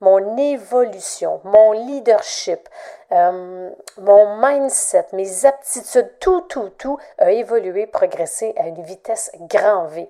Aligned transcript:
mon 0.00 0.36
évolution, 0.36 1.40
mon 1.44 1.72
leadership, 1.72 2.68
euh, 3.12 3.70
mon 3.98 4.36
mindset, 4.40 5.06
mes 5.12 5.46
aptitudes, 5.46 6.12
tout, 6.20 6.42
tout, 6.42 6.70
tout 6.76 6.98
a 7.18 7.30
évolué, 7.30 7.86
progressé 7.86 8.54
à 8.58 8.66
une 8.66 8.82
vitesse 8.82 9.30
grand 9.40 9.86
V. 9.86 10.08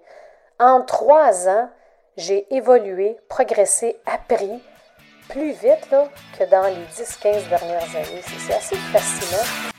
En 0.58 0.82
trois 0.82 1.48
ans, 1.48 1.68
j'ai 2.16 2.52
évolué, 2.54 3.18
progressé, 3.28 4.00
appris 4.06 4.62
plus 5.28 5.52
vite 5.52 5.94
que 6.38 6.44
dans 6.44 6.66
les 6.66 6.84
10-15 7.04 7.48
dernières 7.48 7.96
années. 7.96 8.22
C'est 8.22 8.54
assez 8.54 8.76
fascinant. 8.76 9.75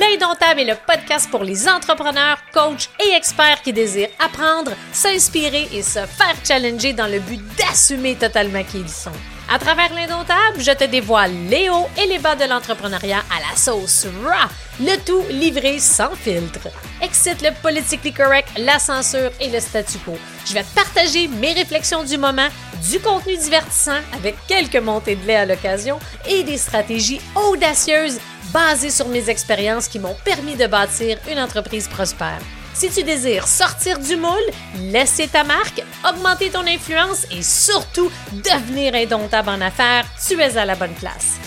L'Indomptable 0.00 0.60
est 0.60 0.64
le 0.64 0.74
podcast 0.86 1.30
pour 1.30 1.44
les 1.44 1.68
entrepreneurs, 1.68 2.38
coachs 2.54 2.88
et 3.04 3.14
experts 3.14 3.60
qui 3.62 3.74
désirent 3.74 4.08
apprendre, 4.18 4.72
s'inspirer 4.90 5.68
et 5.70 5.82
se 5.82 5.98
faire 5.98 6.34
challenger 6.46 6.94
dans 6.94 7.08
le 7.08 7.18
but 7.18 7.40
d'assumer 7.58 8.14
totalement 8.14 8.64
qui 8.64 8.78
ils 8.78 8.88
sont. 8.88 9.12
À 9.52 9.58
travers 9.58 9.92
l'Indomptable, 9.92 10.60
je 10.60 10.70
te 10.70 10.84
dévoile 10.84 11.32
les 11.50 11.68
hauts 11.68 11.88
et 12.02 12.06
les 12.06 12.18
bas 12.18 12.36
de 12.36 12.44
l'entrepreneuriat 12.44 13.22
à 13.30 13.50
la 13.50 13.54
sauce 13.54 14.06
raw, 14.24 14.48
le 14.80 14.96
tout 15.04 15.24
livré 15.28 15.78
sans 15.78 16.14
filtre. 16.14 16.68
Excite 17.02 17.42
le 17.42 17.50
politically 17.60 18.14
correct, 18.14 18.48
la 18.56 18.78
censure 18.78 19.30
et 19.40 19.50
le 19.50 19.60
statu 19.60 19.98
quo. 19.98 20.16
Je 20.46 20.54
vais 20.54 20.64
partager 20.74 21.28
mes 21.28 21.52
réflexions 21.52 22.02
du 22.02 22.16
moment, 22.16 22.48
du 22.90 22.98
contenu 22.98 23.36
divertissant 23.36 24.00
avec 24.14 24.36
quelques 24.46 24.76
montées 24.76 25.16
de 25.16 25.26
lait 25.26 25.36
à 25.36 25.44
l'occasion 25.44 25.98
et 26.26 26.44
des 26.44 26.56
stratégies 26.56 27.20
audacieuses 27.36 28.18
basées 28.52 28.90
sur 28.90 29.08
mes 29.08 29.30
expériences 29.30 29.88
qui 29.88 29.98
m'ont 29.98 30.16
permis 30.24 30.56
de 30.56 30.66
bâtir 30.66 31.18
une 31.30 31.38
entreprise 31.38 31.88
prospère. 31.88 32.40
Si 32.74 32.90
tu 32.90 33.02
désires 33.02 33.46
sortir 33.46 33.98
du 33.98 34.16
moule, 34.16 34.50
laisser 34.78 35.28
ta 35.28 35.44
marque, 35.44 35.82
augmenter 36.08 36.50
ton 36.50 36.66
influence 36.66 37.26
et 37.30 37.42
surtout 37.42 38.10
devenir 38.32 38.94
indomptable 38.94 39.50
en 39.50 39.60
affaires, 39.60 40.06
tu 40.26 40.40
es 40.40 40.56
à 40.56 40.64
la 40.64 40.74
bonne 40.74 40.94
place. 40.94 41.38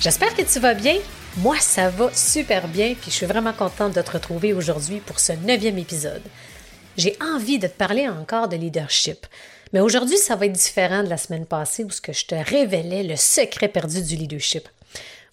J'espère 0.00 0.34
que 0.34 0.42
tu 0.42 0.60
vas 0.60 0.74
bien. 0.74 0.96
Moi, 1.36 1.56
ça 1.60 1.90
va 1.90 2.12
super 2.12 2.68
bien, 2.68 2.94
puis 3.00 3.10
je 3.10 3.16
suis 3.16 3.26
vraiment 3.26 3.52
contente 3.52 3.94
de 3.94 4.02
te 4.02 4.12
retrouver 4.12 4.52
aujourd'hui 4.52 5.00
pour 5.00 5.20
ce 5.20 5.32
neuvième 5.32 5.78
épisode. 5.78 6.22
J'ai 6.96 7.16
envie 7.20 7.58
de 7.58 7.66
te 7.66 7.72
parler 7.72 8.08
encore 8.08 8.48
de 8.48 8.56
leadership. 8.56 9.26
Mais 9.72 9.80
aujourd'hui, 9.80 10.16
ça 10.16 10.36
va 10.36 10.46
être 10.46 10.52
différent 10.52 11.02
de 11.02 11.08
la 11.08 11.16
semaine 11.16 11.46
passée 11.46 11.84
où 11.84 11.90
ce 11.90 12.00
que 12.00 12.12
je 12.12 12.26
te 12.26 12.34
révélais 12.34 13.02
le 13.02 13.16
secret 13.16 13.68
perdu 13.68 14.02
du 14.02 14.16
leadership. 14.16 14.68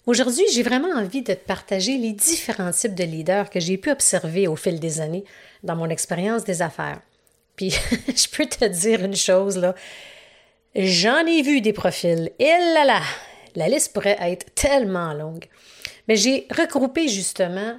Aujourd'hui, 0.06 0.44
j'ai 0.52 0.62
vraiment 0.62 0.94
envie 0.96 1.22
de 1.22 1.34
te 1.34 1.38
partager 1.38 1.98
les 1.98 2.12
différents 2.12 2.70
types 2.70 2.94
de 2.94 3.04
leaders 3.04 3.50
que 3.50 3.60
j'ai 3.60 3.76
pu 3.76 3.90
observer 3.90 4.48
au 4.48 4.56
fil 4.56 4.80
des 4.80 5.00
années 5.00 5.24
dans 5.62 5.76
mon 5.76 5.90
expérience 5.90 6.44
des 6.44 6.62
affaires. 6.62 7.00
Puis, 7.56 7.70
je 8.08 8.28
peux 8.28 8.46
te 8.46 8.64
dire 8.64 9.04
une 9.04 9.16
chose, 9.16 9.58
là. 9.58 9.74
J'en 10.74 11.26
ai 11.26 11.42
vu 11.42 11.60
des 11.60 11.72
profils. 11.72 12.30
Et 12.38 12.44
là 12.44 12.84
là, 12.84 13.02
la 13.56 13.68
liste 13.68 13.92
pourrait 13.92 14.16
être 14.20 14.54
tellement 14.54 15.12
longue. 15.12 15.46
Mais 16.06 16.16
j'ai 16.16 16.46
regroupé 16.56 17.08
justement 17.08 17.78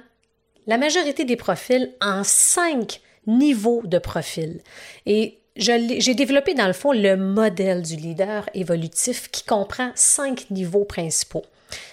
la 0.66 0.78
majorité 0.78 1.24
des 1.24 1.36
profils 1.36 1.94
en 2.00 2.22
cinq 2.22 3.00
niveaux 3.26 3.82
de 3.84 3.98
profils. 3.98 4.60
Et 5.06 5.39
j'ai 5.60 6.14
développé 6.14 6.54
dans 6.54 6.66
le 6.66 6.72
fond 6.72 6.92
le 6.92 7.16
modèle 7.16 7.82
du 7.82 7.96
leader 7.96 8.48
évolutif 8.54 9.30
qui 9.30 9.44
comprend 9.44 9.90
cinq 9.94 10.50
niveaux 10.50 10.84
principaux. 10.84 11.44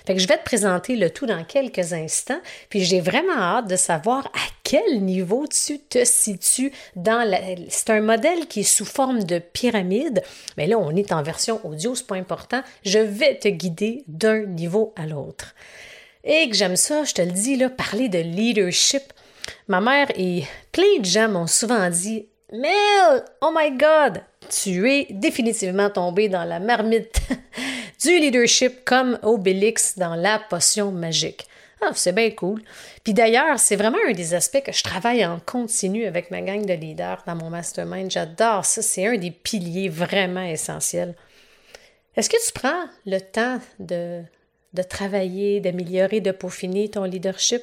Je 0.07 0.25
vais 0.25 0.37
te 0.37 0.43
présenter 0.43 0.95
le 0.95 1.09
tout 1.09 1.25
dans 1.25 1.43
quelques 1.43 1.93
instants, 1.93 2.39
puis 2.69 2.83
j'ai 2.83 3.01
vraiment 3.01 3.37
hâte 3.37 3.67
de 3.67 3.75
savoir 3.75 4.27
à 4.27 4.47
quel 4.63 5.01
niveau 5.01 5.45
tu 5.47 5.79
te 5.79 6.03
situes 6.05 6.71
dans 6.95 7.27
la... 7.29 7.39
C'est 7.69 7.89
un 7.89 8.01
modèle 8.01 8.47
qui 8.47 8.61
est 8.61 8.63
sous 8.63 8.85
forme 8.85 9.23
de 9.23 9.39
pyramide, 9.39 10.23
mais 10.55 10.65
là 10.65 10.79
on 10.79 10.95
est 10.95 11.11
en 11.11 11.21
version 11.21 11.59
audio, 11.65 11.93
c'est 11.93 12.07
pas 12.07 12.15
important. 12.15 12.63
Je 12.85 12.99
vais 12.99 13.37
te 13.37 13.49
guider 13.49 14.03
d'un 14.07 14.45
niveau 14.45 14.93
à 14.95 15.05
l'autre. 15.05 15.53
Et 16.23 16.49
que 16.49 16.55
j'aime 16.55 16.77
ça, 16.77 17.03
je 17.03 17.13
te 17.13 17.21
le 17.21 17.31
dis 17.31 17.57
là, 17.57 17.69
parler 17.69 18.09
de 18.09 18.19
leadership. 18.19 19.03
Ma 19.67 19.81
mère 19.81 20.07
et 20.15 20.43
plein 20.71 20.99
de 20.99 21.05
gens 21.05 21.29
m'ont 21.29 21.47
souvent 21.47 21.89
dit 21.89 22.27
Mel, 22.53 23.25
oh 23.41 23.51
my 23.53 23.71
God, 23.71 24.23
tu 24.49 24.89
es 24.89 25.07
définitivement 25.09 25.89
tombé 25.89 26.29
dans 26.29 26.45
la 26.45 26.61
marmite 26.61 27.19
du 28.01 28.17
leadership 28.17 28.85
comme 28.85 29.19
Obélix 29.21 29.97
dans 29.97 30.15
la 30.15 30.39
potion 30.39 30.91
magique. 30.93 31.45
Ah, 31.81 31.91
c'est 31.93 32.13
bien 32.13 32.31
cool. 32.31 32.61
Puis 33.03 33.13
d'ailleurs, 33.13 33.59
c'est 33.59 33.75
vraiment 33.75 33.97
un 34.07 34.13
des 34.13 34.33
aspects 34.33 34.63
que 34.63 34.71
je 34.71 34.81
travaille 34.81 35.25
en 35.25 35.41
continu 35.41 36.05
avec 36.05 36.31
ma 36.31 36.41
gang 36.41 36.65
de 36.65 36.73
leaders 36.73 37.21
dans 37.27 37.35
mon 37.35 37.49
mastermind. 37.49 38.09
J'adore 38.09 38.63
ça. 38.63 38.81
C'est 38.81 39.05
un 39.05 39.17
des 39.17 39.31
piliers 39.31 39.89
vraiment 39.89 40.45
essentiels. 40.45 41.15
Est-ce 42.15 42.29
que 42.29 42.45
tu 42.45 42.53
prends 42.53 42.85
le 43.05 43.19
temps 43.19 43.59
de, 43.79 44.23
de 44.73 44.83
travailler, 44.83 45.59
d'améliorer, 45.59 46.21
de 46.21 46.31
peaufiner 46.31 46.87
ton 46.87 47.03
leadership? 47.03 47.61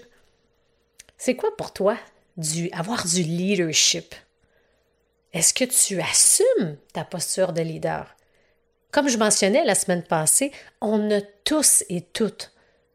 C'est 1.16 1.36
quoi 1.36 1.56
pour 1.56 1.72
toi 1.72 1.96
du, 2.36 2.68
avoir 2.72 3.06
du 3.06 3.22
leadership? 3.22 4.14
Est-ce 5.34 5.52
que 5.52 5.64
tu 5.64 6.00
assumes 6.00 6.76
ta 6.92 7.04
posture 7.04 7.52
de 7.52 7.60
leader? 7.60 8.16
Comme 8.92 9.08
je 9.08 9.18
mentionnais 9.18 9.64
la 9.64 9.74
semaine 9.74 10.04
passée, 10.04 10.52
on 10.80 11.10
a 11.10 11.20
tous 11.44 11.82
et 11.88 12.02
toutes 12.02 12.52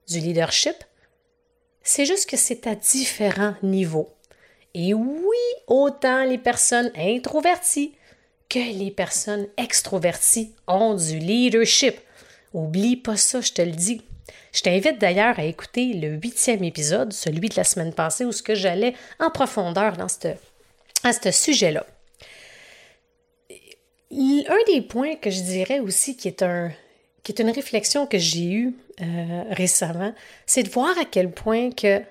du 0.08 0.20
leadership. 0.20 0.76
C'est 1.84 2.06
juste 2.06 2.30
que 2.30 2.38
c'est 2.38 2.66
à 2.66 2.76
différents 2.76 3.56
niveaux. 3.62 4.10
Et 4.74 4.94
oui, 4.94 5.38
autant 5.68 6.24
les 6.24 6.38
personnes 6.38 6.92
introverties 6.96 7.94
que 8.48 8.60
les 8.60 8.92
personnes 8.92 9.48
extroverties 9.58 10.56
ont 10.66 10.94
du 10.94 11.20
leadership. 11.20 12.00
Oublie 12.54 12.96
pas 12.96 13.18
ça, 13.18 13.42
je 13.42 13.52
te 13.52 13.62
le 13.62 13.72
dis. 13.72 14.02
Je 14.54 14.62
t'invite 14.62 14.98
d'ailleurs 14.98 15.38
à 15.40 15.44
écouter 15.44 15.94
le 15.94 16.16
huitième 16.16 16.64
épisode, 16.64 17.12
celui 17.12 17.50
de 17.50 17.58
la 17.58 17.66
semaine 17.66 17.94
passée, 17.94 18.24
où 18.24 18.32
ce 18.32 18.42
que 18.42 18.56
j'allais 18.56 18.96
en 19.20 19.30
profondeur 19.30 19.98
dans 19.98 20.08
à 21.04 21.14
ce 21.14 21.32
sujet-là. 21.32 21.86
Un 24.12 24.64
des 24.68 24.82
points 24.82 25.16
que 25.16 25.30
je 25.30 25.42
dirais 25.42 25.80
aussi 25.80 26.18
qui 26.18 26.28
est, 26.28 26.42
un, 26.42 26.72
qui 27.24 27.32
est 27.32 27.42
une 27.42 27.52
réflexion 27.52 28.08
que 28.08 28.18
j'ai 28.18 28.52
eue 28.52 28.74
euh, 29.02 29.44
récemment, 29.52 30.14
c'est 30.46 30.64
de 30.64 30.70
voir 30.70 30.98
à 30.98 31.06
quel 31.06 31.32
point 31.32 31.72
que 31.72 32.02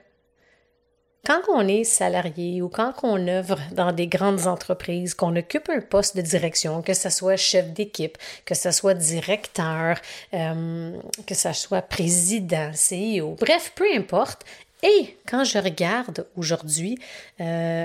quand 1.26 1.42
on 1.52 1.66
est 1.66 1.84
salarié 1.84 2.62
ou 2.62 2.68
quand 2.68 2.94
on 3.02 3.28
œuvre 3.28 3.58
dans 3.72 3.92
des 3.92 4.06
grandes 4.06 4.46
entreprises, 4.46 5.14
qu'on 5.14 5.36
occupe 5.36 5.68
un 5.68 5.80
poste 5.80 6.16
de 6.16 6.22
direction, 6.22 6.80
que 6.80 6.94
ce 6.94 7.10
soit 7.10 7.36
chef 7.36 7.72
d'équipe, 7.72 8.16
que 8.46 8.54
ce 8.54 8.70
soit 8.70 8.94
directeur, 8.94 10.00
euh, 10.32 10.96
que 11.26 11.34
ce 11.34 11.52
soit 11.52 11.82
président, 11.82 12.70
CEO, 12.72 13.36
bref, 13.38 13.72
peu 13.74 13.84
importe. 13.94 14.44
Et 14.82 15.16
quand 15.26 15.44
je 15.44 15.58
regarde 15.58 16.26
aujourd'hui, 16.36 16.98
euh, 17.40 17.84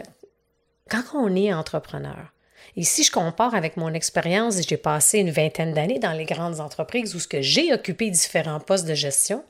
quand 0.90 1.04
on 1.16 1.36
est 1.36 1.52
entrepreneur, 1.52 2.32
et 2.76 2.84
si 2.84 3.04
je 3.04 3.12
compare 3.12 3.54
avec 3.54 3.78
mon 3.78 3.94
expérience, 3.94 4.58
j'ai 4.68 4.78
passé 4.78 5.20
une 5.20 5.30
vingtaine 5.30 5.74
d'années 5.74 6.00
dans 6.00 6.14
les 6.14 6.26
grandes 6.26 6.60
entreprises 6.60 7.16
où 7.16 7.20
ce 7.20 7.28
que 7.28 7.42
j'ai 7.42 7.74
occupé 7.74 8.10
différents 8.10 8.60
postes 8.60 8.88
de 8.88 8.96
gestion. 8.96 9.44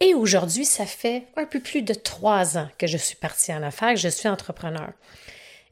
Et 0.00 0.14
aujourd'hui, 0.14 0.64
ça 0.64 0.84
fait 0.84 1.24
un 1.36 1.44
peu 1.44 1.60
plus 1.60 1.82
de 1.82 1.94
trois 1.94 2.58
ans 2.58 2.68
que 2.78 2.88
je 2.88 2.96
suis 2.96 3.14
partie 3.14 3.52
en 3.52 3.62
affaires, 3.62 3.94
que 3.94 4.00
je 4.00 4.08
suis 4.08 4.28
entrepreneur. 4.28 4.90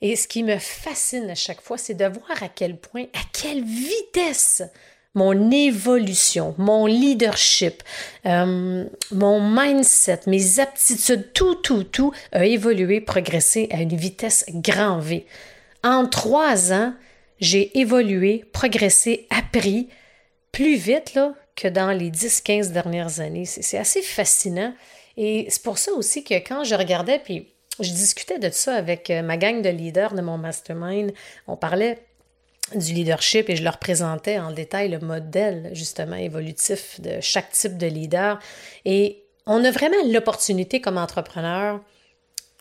Et 0.00 0.14
ce 0.14 0.28
qui 0.28 0.44
me 0.44 0.58
fascine 0.58 1.28
à 1.28 1.34
chaque 1.34 1.60
fois, 1.60 1.76
c'est 1.76 1.94
de 1.94 2.06
voir 2.06 2.42
à 2.42 2.48
quel 2.48 2.76
point, 2.76 3.04
à 3.14 3.22
quelle 3.32 3.64
vitesse 3.64 4.62
mon 5.14 5.50
évolution, 5.50 6.54
mon 6.56 6.87
leadership, 6.87 7.82
euh, 8.26 8.84
mon 9.10 9.41
mindset, 9.41 10.20
mes 10.28 10.60
aptitudes, 10.60 11.32
tout, 11.32 11.56
tout, 11.56 11.82
tout 11.82 12.12
a 12.31 12.47
évolué, 12.47 13.00
progressé 13.00 13.69
à 13.72 13.82
une 13.82 13.97
vitesse 13.97 14.44
grand 14.48 15.00
V. 15.00 15.26
En 15.82 16.06
trois 16.06 16.72
ans, 16.72 16.94
j'ai 17.38 17.78
évolué, 17.78 18.44
progressé, 18.52 19.26
appris 19.31 19.88
plus 20.52 20.76
vite 20.76 21.19
que 21.56 21.69
dans 21.69 21.90
les 21.90 22.10
10-15 22.10 22.72
dernières 22.72 23.20
années. 23.20 23.44
C'est 23.44 23.78
assez 23.78 24.02
fascinant. 24.02 24.75
Et 25.16 25.46
c'est 25.49 25.62
pour 25.62 25.78
ça 25.78 25.93
aussi 25.93 26.25
que 26.25 26.34
quand 26.34 26.64
je 26.64 26.75
regardais, 26.75 27.19
puis 27.19 27.49
je 27.78 27.90
discutais 27.90 28.38
de 28.38 28.50
ça 28.50 28.75
avec 28.75 29.10
euh, 29.10 29.22
ma 29.22 29.37
gang 29.37 29.62
de 29.62 29.69
leaders 29.69 30.14
de 30.14 30.22
mon 30.22 30.38
mastermind, 30.38 31.12
on 31.46 31.56
parlait 31.56 31.99
du 32.75 32.94
leadership 32.94 33.49
et 33.50 33.56
je 33.56 33.64
leur 33.64 33.78
présentais 33.78 34.38
en 34.38 34.52
détail 34.52 34.88
le 34.88 35.00
modèle 35.00 35.70
justement 35.72 36.16
évolutif 36.16 37.00
de 37.00 37.20
chaque 37.20 37.50
type 37.50 37.76
de 37.76 37.87
leader. 37.87 38.38
Et 38.84 39.25
on 39.46 39.64
a 39.64 39.70
vraiment 39.70 39.96
l'opportunité 40.06 40.81
comme 40.81 40.99
entrepreneur 40.99 41.81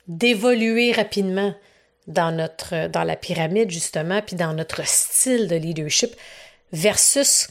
d'évoluer 0.08 0.92
rapidement, 0.92 1.54
dans, 2.10 2.36
notre, 2.36 2.88
dans 2.88 3.04
la 3.04 3.16
pyramide, 3.16 3.72
justement, 3.72 4.22
puis 4.22 4.36
dans 4.36 4.54
notre 4.54 4.86
style 4.86 5.48
de 5.48 5.56
leadership 5.56 6.14
versus 6.74 7.48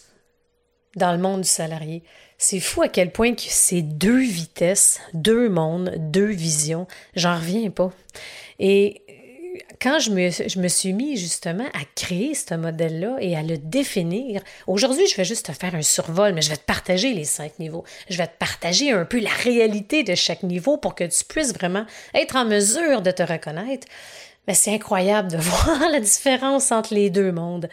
dans 0.97 1.13
le 1.13 1.19
monde 1.19 1.43
du 1.43 1.49
salarié. 1.49 2.03
C'est 2.37 2.61
fou 2.61 2.83
à 2.83 2.89
quel 2.89 3.11
point 3.11 3.35
que 3.35 3.43
c'est 3.47 3.83
deux 3.83 4.21
vitesses, 4.21 5.01
deux 5.15 5.49
mondes, 5.49 5.95
deux 5.99 6.31
visions. 6.31 6.87
J'en 7.15 7.37
reviens 7.37 7.71
pas. 7.71 7.93
Et 8.59 9.03
quand 9.81 9.99
je 9.99 10.11
me, 10.11 10.31
je 10.31 10.59
me 10.59 10.69
suis 10.69 10.93
mis 10.93 11.17
justement 11.17 11.67
à 11.67 11.81
créer 11.97 12.35
ce 12.35 12.55
modèle-là 12.55 13.17
et 13.21 13.37
à 13.37 13.43
le 13.43 13.59
définir, 13.59 14.43
aujourd'hui, 14.67 15.07
je 15.09 15.17
vais 15.17 15.25
juste 15.25 15.47
te 15.47 15.53
faire 15.53 15.75
un 15.75 15.83
survol, 15.83 16.33
mais 16.33 16.43
je 16.43 16.51
vais 16.51 16.57
te 16.57 16.65
partager 16.65 17.13
les 17.13 17.25
cinq 17.25 17.59
niveaux. 17.59 17.85
Je 18.09 18.17
vais 18.17 18.27
te 18.27 18.39
partager 18.39 18.93
un 18.93 19.05
peu 19.05 19.21
la 19.21 19.31
réalité 19.31 20.03
de 20.03 20.15
chaque 20.15 20.43
niveau 20.43 20.77
pour 20.77 20.95
que 20.95 21.05
tu 21.05 21.25
puisses 21.25 21.53
vraiment 21.53 21.87
être 22.15 22.37
en 22.37 22.45
mesure 22.45 23.03
de 23.03 23.11
te 23.11 23.23
reconnaître. 23.23 23.87
Mais 24.49 24.55
c'est 24.55 24.75
incroyable 24.75 25.31
de 25.31 25.37
voir 25.37 25.89
la 25.91 26.01
différence 26.01 26.73
entre 26.73 26.95
les 26.95 27.11
deux 27.11 27.31
mondes. 27.31 27.69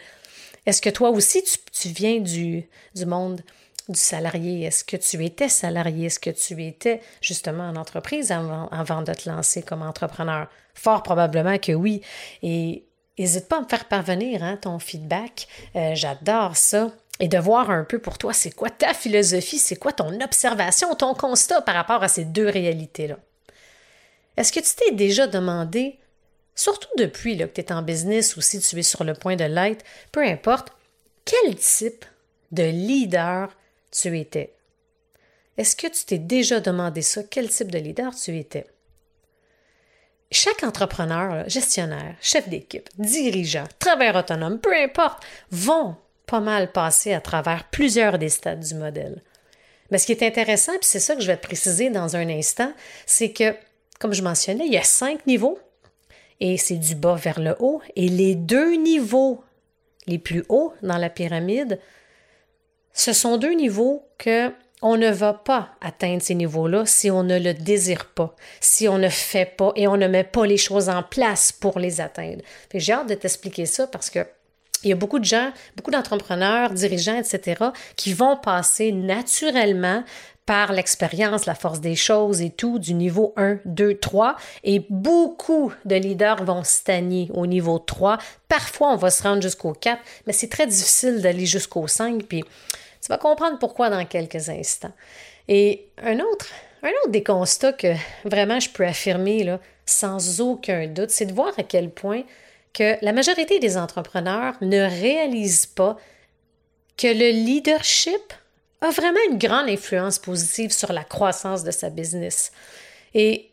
Est-ce 0.66 0.82
que 0.82 0.90
toi 0.90 1.10
aussi, 1.10 1.42
tu, 1.72 1.88
viens 1.88 2.20
du, 2.20 2.68
du 2.94 3.06
monde 3.06 3.40
du 3.88 3.98
salarié? 3.98 4.64
Est-ce 4.64 4.84
que 4.84 4.96
tu 4.96 5.24
étais 5.24 5.48
salarié? 5.48 6.06
Est-ce 6.06 6.20
que 6.20 6.30
tu 6.30 6.62
étais 6.62 7.00
justement 7.20 7.68
en 7.68 7.76
entreprise 7.76 8.30
avant, 8.30 8.68
avant 8.68 9.02
de 9.02 9.14
te 9.14 9.28
lancer 9.28 9.62
comme 9.62 9.82
entrepreneur? 9.82 10.48
Fort 10.74 11.02
probablement 11.02 11.56
que 11.58 11.72
oui. 11.72 12.02
Et 12.42 12.84
n'hésite 13.18 13.48
pas 13.48 13.58
à 13.58 13.60
me 13.62 13.68
faire 13.68 13.86
parvenir 13.86 14.42
hein, 14.42 14.58
ton 14.60 14.78
feedback. 14.78 15.48
Euh, 15.76 15.94
j'adore 15.94 16.56
ça. 16.56 16.90
Et 17.20 17.28
de 17.28 17.38
voir 17.38 17.70
un 17.70 17.84
peu 17.84 17.98
pour 17.98 18.18
toi, 18.18 18.34
c'est 18.34 18.50
quoi 18.50 18.68
ta 18.68 18.92
philosophie, 18.92 19.58
c'est 19.58 19.76
quoi 19.76 19.92
ton 19.92 20.20
observation, 20.20 20.94
ton 20.94 21.14
constat 21.14 21.62
par 21.62 21.74
rapport 21.74 22.02
à 22.02 22.08
ces 22.08 22.26
deux 22.26 22.46
réalités-là? 22.46 23.16
Est-ce 24.36 24.52
que 24.52 24.60
tu 24.60 24.74
t'es 24.74 24.94
déjà 24.94 25.26
demandé, 25.26 25.98
surtout 26.56 26.88
depuis 26.96 27.36
que 27.36 27.44
tu 27.44 27.60
es 27.60 27.72
en 27.72 27.82
business 27.82 28.36
ou 28.36 28.40
si 28.40 28.58
tu 28.58 28.76
es 28.78 28.82
sur 28.82 29.04
le 29.04 29.14
point 29.14 29.36
de 29.36 29.44
l'être, 29.44 29.84
peu 30.10 30.24
importe, 30.24 30.72
quel 31.24 31.54
type 31.54 32.04
de 32.50 32.64
leader 32.64 33.54
tu 33.92 34.18
étais? 34.18 34.54
Est-ce 35.56 35.76
que 35.76 35.86
tu 35.86 36.04
t'es 36.04 36.18
déjà 36.18 36.60
demandé 36.60 37.02
ça? 37.02 37.22
Quel 37.22 37.48
type 37.48 37.70
de 37.70 37.78
leader 37.78 38.14
tu 38.14 38.36
étais? 38.36 38.66
Chaque 40.32 40.64
entrepreneur, 40.64 41.48
gestionnaire, 41.48 42.16
chef 42.20 42.48
d'équipe, 42.48 42.88
dirigeant, 42.98 43.64
travailleur 43.78 44.16
autonome, 44.16 44.58
peu 44.58 44.74
importe, 44.74 45.22
vont 45.50 45.96
pas 46.26 46.40
mal 46.40 46.72
passer 46.72 47.12
à 47.12 47.20
travers 47.20 47.68
plusieurs 47.70 48.18
des 48.18 48.28
stades 48.28 48.60
du 48.60 48.74
modèle. 48.74 49.22
Mais 49.90 49.98
ce 49.98 50.06
qui 50.06 50.12
est 50.12 50.26
intéressant, 50.26 50.72
puis 50.72 50.88
c'est 50.88 51.00
ça 51.00 51.14
que 51.14 51.22
je 51.22 51.28
vais 51.28 51.36
te 51.36 51.46
préciser 51.46 51.90
dans 51.90 52.16
un 52.16 52.28
instant, 52.28 52.72
c'est 53.06 53.32
que, 53.32 53.54
comme 54.00 54.12
je 54.12 54.22
mentionnais, 54.22 54.66
il 54.66 54.72
y 54.72 54.78
a 54.78 54.82
cinq 54.82 55.24
niveaux 55.26 55.60
et 56.40 56.56
c'est 56.56 56.76
du 56.76 56.94
bas 56.94 57.14
vers 57.14 57.40
le 57.40 57.54
haut. 57.58 57.80
Et 57.94 58.08
les 58.08 58.34
deux 58.34 58.74
niveaux 58.74 59.42
les 60.06 60.18
plus 60.18 60.44
hauts 60.48 60.72
dans 60.82 60.98
la 60.98 61.10
pyramide, 61.10 61.80
ce 62.92 63.12
sont 63.12 63.36
deux 63.36 63.54
niveaux 63.54 64.06
que 64.18 64.52
on 64.82 64.96
ne 64.96 65.10
va 65.10 65.32
pas 65.32 65.70
atteindre 65.80 66.22
ces 66.22 66.34
niveaux-là 66.34 66.84
si 66.84 67.10
on 67.10 67.22
ne 67.22 67.38
le 67.38 67.54
désire 67.54 68.06
pas, 68.06 68.36
si 68.60 68.88
on 68.88 68.98
ne 68.98 69.08
fait 69.08 69.46
pas 69.56 69.72
et 69.74 69.88
on 69.88 69.96
ne 69.96 70.06
met 70.06 70.24
pas 70.24 70.46
les 70.46 70.58
choses 70.58 70.88
en 70.88 71.02
place 71.02 71.50
pour 71.50 71.78
les 71.78 72.00
atteindre. 72.00 72.42
J'ai 72.74 72.92
hâte 72.92 73.08
de 73.08 73.14
t'expliquer 73.14 73.66
ça 73.66 73.86
parce 73.86 74.10
que 74.10 74.26
il 74.84 74.90
y 74.90 74.92
a 74.92 74.96
beaucoup 74.96 75.18
de 75.18 75.24
gens, 75.24 75.50
beaucoup 75.74 75.90
d'entrepreneurs, 75.90 76.70
dirigeants, 76.70 77.18
etc., 77.18 77.64
qui 77.96 78.12
vont 78.12 78.36
passer 78.36 78.92
naturellement 78.92 80.04
par 80.46 80.72
l'expérience, 80.72 81.44
la 81.44 81.56
force 81.56 81.80
des 81.80 81.96
choses 81.96 82.40
et 82.40 82.50
tout, 82.50 82.78
du 82.78 82.94
niveau 82.94 83.34
1, 83.36 83.58
2, 83.64 83.98
3. 83.98 84.36
Et 84.62 84.86
beaucoup 84.88 85.72
de 85.84 85.96
leaders 85.96 86.44
vont 86.44 86.62
stagner 86.62 87.28
au 87.34 87.46
niveau 87.46 87.80
3. 87.80 88.18
Parfois, 88.48 88.92
on 88.92 88.96
va 88.96 89.10
se 89.10 89.24
rendre 89.24 89.42
jusqu'au 89.42 89.72
4, 89.72 90.00
mais 90.26 90.32
c'est 90.32 90.48
très 90.48 90.66
difficile 90.66 91.20
d'aller 91.20 91.46
jusqu'au 91.46 91.88
5. 91.88 92.22
Puis, 92.24 92.44
tu 93.02 93.08
vas 93.08 93.18
comprendre 93.18 93.58
pourquoi 93.58 93.90
dans 93.90 94.04
quelques 94.06 94.48
instants. 94.48 94.92
Et 95.48 95.88
un 96.02 96.18
autre, 96.20 96.46
un 96.82 96.90
autre 97.02 97.10
des 97.10 97.24
constats 97.24 97.72
que 97.72 97.94
vraiment 98.24 98.60
je 98.60 98.70
peux 98.70 98.86
affirmer 98.86 99.42
là, 99.42 99.60
sans 99.84 100.40
aucun 100.40 100.86
doute, 100.86 101.10
c'est 101.10 101.26
de 101.26 101.32
voir 101.32 101.52
à 101.58 101.62
quel 101.62 101.90
point 101.90 102.22
que 102.72 102.96
la 103.02 103.12
majorité 103.12 103.58
des 103.58 103.76
entrepreneurs 103.76 104.54
ne 104.60 104.80
réalisent 104.80 105.66
pas 105.66 105.96
que 106.96 107.06
le 107.06 107.30
leadership 107.30 108.32
a 108.80 108.90
vraiment 108.90 109.18
une 109.30 109.38
grande 109.38 109.68
influence 109.68 110.18
positive 110.18 110.72
sur 110.72 110.92
la 110.92 111.04
croissance 111.04 111.64
de 111.64 111.70
sa 111.70 111.90
business. 111.90 112.52
Et 113.14 113.48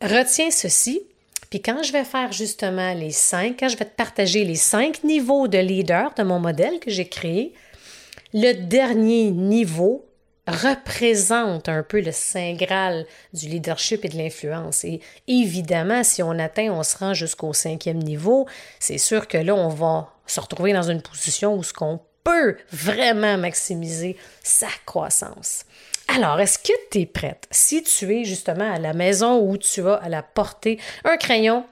retiens 0.00 0.50
ceci, 0.50 1.02
puis 1.50 1.60
quand 1.62 1.82
je 1.82 1.92
vais 1.92 2.04
faire 2.04 2.32
justement 2.32 2.94
les 2.94 3.10
cinq, 3.10 3.56
quand 3.58 3.68
je 3.68 3.76
vais 3.76 3.84
te 3.84 3.96
partager 3.96 4.44
les 4.44 4.56
cinq 4.56 5.02
niveaux 5.02 5.48
de 5.48 5.58
leader 5.58 6.12
de 6.14 6.22
mon 6.22 6.38
modèle 6.38 6.78
que 6.78 6.90
j'ai 6.90 7.08
créé, 7.08 7.54
le 8.34 8.52
dernier 8.52 9.30
niveau 9.30 10.04
représente 10.46 11.68
un 11.68 11.82
peu 11.82 12.00
le 12.00 12.12
saint 12.12 12.54
graal 12.54 13.06
du 13.32 13.48
leadership 13.48 14.04
et 14.04 14.08
de 14.08 14.16
l'influence. 14.16 14.84
Et 14.84 15.00
évidemment, 15.26 16.02
si 16.04 16.22
on 16.22 16.38
atteint, 16.38 16.70
on 16.70 16.82
se 16.82 16.96
rend 16.96 17.14
jusqu'au 17.14 17.52
cinquième 17.52 17.98
niveau, 17.98 18.46
c'est 18.78 18.98
sûr 18.98 19.28
que 19.28 19.38
là, 19.38 19.54
on 19.54 19.68
va 19.68 20.10
se 20.26 20.40
retrouver 20.40 20.72
dans 20.72 20.90
une 20.90 21.02
position 21.02 21.54
où 21.54 21.62
ce 21.62 21.72
qu'on 21.72 22.00
peut 22.28 22.56
vraiment 22.72 23.38
maximiser 23.38 24.16
sa 24.42 24.68
croissance. 24.84 25.64
Alors, 26.14 26.40
est-ce 26.40 26.58
que 26.58 26.72
tu 26.90 27.00
es 27.00 27.06
prête? 27.06 27.46
Si 27.50 27.82
tu 27.82 28.14
es 28.14 28.24
justement 28.24 28.72
à 28.72 28.78
la 28.78 28.92
maison 28.92 29.40
où 29.40 29.56
tu 29.56 29.86
as 29.86 29.94
à 29.94 30.08
la 30.08 30.22
portée 30.22 30.78
un 31.04 31.16
crayon, 31.16 31.64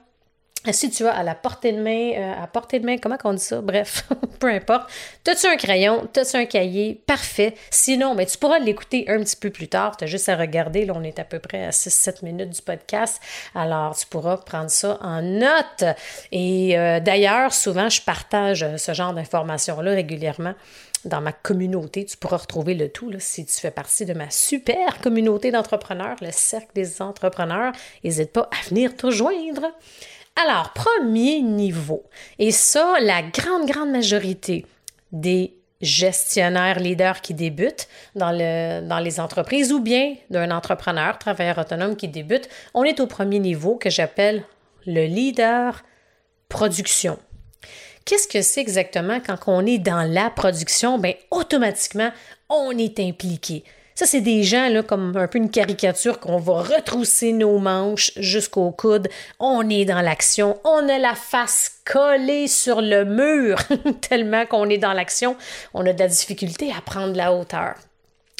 si 0.71 0.89
tu 0.89 1.05
as 1.05 1.13
à 1.13 1.23
la 1.23 1.35
portée 1.35 1.71
de 1.71 1.81
main, 1.81 2.11
euh, 2.13 2.43
à 2.43 2.47
portée 2.47 2.79
de 2.79 2.85
main, 2.85 2.97
comment 2.97 3.17
on 3.23 3.33
dit 3.33 3.43
ça? 3.43 3.61
Bref, 3.61 4.05
peu 4.39 4.47
importe. 4.47 4.89
T'as-tu 5.23 5.47
un 5.47 5.55
crayon? 5.55 6.07
T'as-tu 6.11 6.37
un 6.37 6.45
cahier? 6.45 7.01
Parfait. 7.05 7.55
Sinon, 7.69 8.15
ben, 8.15 8.25
tu 8.25 8.37
pourras 8.37 8.59
l'écouter 8.59 9.05
un 9.09 9.19
petit 9.19 9.35
peu 9.35 9.49
plus 9.49 9.67
tard. 9.67 9.97
T'as 9.97 10.05
juste 10.05 10.29
à 10.29 10.35
regarder. 10.35 10.85
Là, 10.85 10.93
on 10.95 11.03
est 11.03 11.19
à 11.19 11.23
peu 11.23 11.39
près 11.39 11.65
à 11.65 11.69
6-7 11.69 12.23
minutes 12.23 12.49
du 12.49 12.61
podcast. 12.61 13.21
Alors, 13.55 13.95
tu 13.95 14.05
pourras 14.07 14.37
prendre 14.37 14.69
ça 14.69 14.97
en 15.01 15.21
note. 15.21 15.83
Et 16.31 16.77
euh, 16.77 16.99
d'ailleurs, 16.99 17.53
souvent, 17.53 17.89
je 17.89 18.01
partage 18.01 18.63
euh, 18.63 18.77
ce 18.77 18.93
genre 18.93 19.13
d'informations-là 19.13 19.91
régulièrement 19.91 20.53
dans 21.05 21.21
ma 21.21 21.31
communauté. 21.31 22.05
Tu 22.05 22.17
pourras 22.17 22.37
retrouver 22.37 22.73
le 22.73 22.89
tout 22.89 23.09
là, 23.09 23.19
si 23.19 23.45
tu 23.45 23.53
fais 23.53 23.71
partie 23.71 24.05
de 24.05 24.13
ma 24.13 24.29
super 24.29 24.99
communauté 24.99 25.51
d'entrepreneurs, 25.51 26.17
le 26.21 26.31
Cercle 26.31 26.71
des 26.75 27.01
entrepreneurs. 27.01 27.71
N'hésite 28.03 28.31
pas 28.31 28.49
à 28.51 28.69
venir 28.69 28.95
te 28.95 29.07
rejoindre. 29.07 29.71
Alors, 30.39 30.71
premier 30.73 31.41
niveau, 31.41 32.03
et 32.37 32.51
ça, 32.51 32.99
la 33.01 33.23
grande, 33.23 33.67
grande 33.67 33.89
majorité 33.89 34.67
des 35.11 35.55
gestionnaires, 35.81 36.79
leaders 36.79 37.21
qui 37.21 37.33
débutent 37.33 37.87
dans, 38.13 38.31
le, 38.31 38.87
dans 38.87 38.99
les 38.99 39.19
entreprises 39.19 39.73
ou 39.73 39.79
bien 39.79 40.15
d'un 40.29 40.51
entrepreneur, 40.51 41.17
travailleur 41.17 41.57
autonome 41.57 41.95
qui 41.95 42.07
débute, 42.07 42.49
on 42.75 42.83
est 42.83 42.99
au 42.99 43.07
premier 43.07 43.39
niveau 43.39 43.77
que 43.77 43.89
j'appelle 43.89 44.43
le 44.85 45.05
leader 45.05 45.83
production. 46.49 47.17
Qu'est-ce 48.05 48.27
que 48.27 48.43
c'est 48.43 48.61
exactement 48.61 49.19
quand 49.19 49.37
on 49.47 49.65
est 49.65 49.79
dans 49.79 50.03
la 50.03 50.29
production? 50.29 50.99
Bien, 50.99 51.13
automatiquement, 51.31 52.11
on 52.47 52.77
est 52.77 52.99
impliqué. 52.99 53.63
Ça, 53.97 54.05
c'est 54.05 54.21
des 54.21 54.43
gens, 54.43 54.69
là, 54.69 54.83
comme 54.83 55.17
un 55.17 55.27
peu 55.27 55.39
une 55.39 55.49
caricature 55.49 56.19
qu'on 56.19 56.37
va 56.37 56.61
retrousser 56.61 57.33
nos 57.33 57.57
manches 57.57 58.11
jusqu'au 58.15 58.69
coude. 58.69 59.07
On 59.39 59.67
est 59.71 59.85
dans 59.85 60.01
l'action. 60.01 60.59
On 60.63 60.87
a 60.87 60.99
la 60.99 61.15
face 61.15 61.81
collée 61.83 62.47
sur 62.47 62.79
le 62.79 63.05
mur 63.05 63.57
tellement 64.01 64.45
qu'on 64.45 64.69
est 64.69 64.77
dans 64.77 64.93
l'action. 64.93 65.35
On 65.73 65.83
a 65.83 65.93
de 65.93 65.99
la 65.99 66.07
difficulté 66.07 66.71
à 66.77 66.81
prendre 66.81 67.15
la 67.15 67.33
hauteur. 67.33 67.73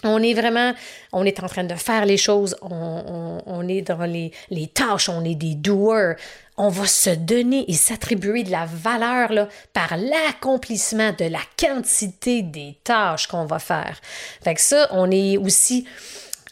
On 0.04 0.22
est 0.22 0.36
vraiment, 0.36 0.74
on 1.12 1.26
est 1.26 1.42
en 1.42 1.48
train 1.48 1.64
de 1.64 1.74
faire 1.74 2.06
les 2.06 2.18
choses, 2.18 2.56
on, 2.62 3.68
est 3.68 3.82
dans 3.82 4.04
les, 4.04 4.32
les, 4.52 4.68
tâches, 4.68 5.10
on 5.10 5.26
est 5.26 5.34
des 5.34 5.56
doers. 5.56 6.18
On 6.58 6.70
va 6.70 6.88
se 6.88 7.12
donner 7.12 7.70
et 7.70 7.74
s'attribuer 7.74 8.44
de 8.44 8.52
la 8.52 8.66
valeur 8.66 9.32
là, 9.32 9.48
par 9.74 9.96
l'accomplissement 9.96 11.12
de 11.18 11.26
la 11.26 11.42
quantité 11.60 12.42
des 12.42 12.78
tâches 12.84 13.28
qu'on 13.28 13.46
va 13.46 13.60
faire. 13.60 14.02
Fait 14.44 14.56
que 14.56 14.62
ça, 14.62 14.88
on 14.92 15.12
est 15.12 15.38
aussi 15.38 15.86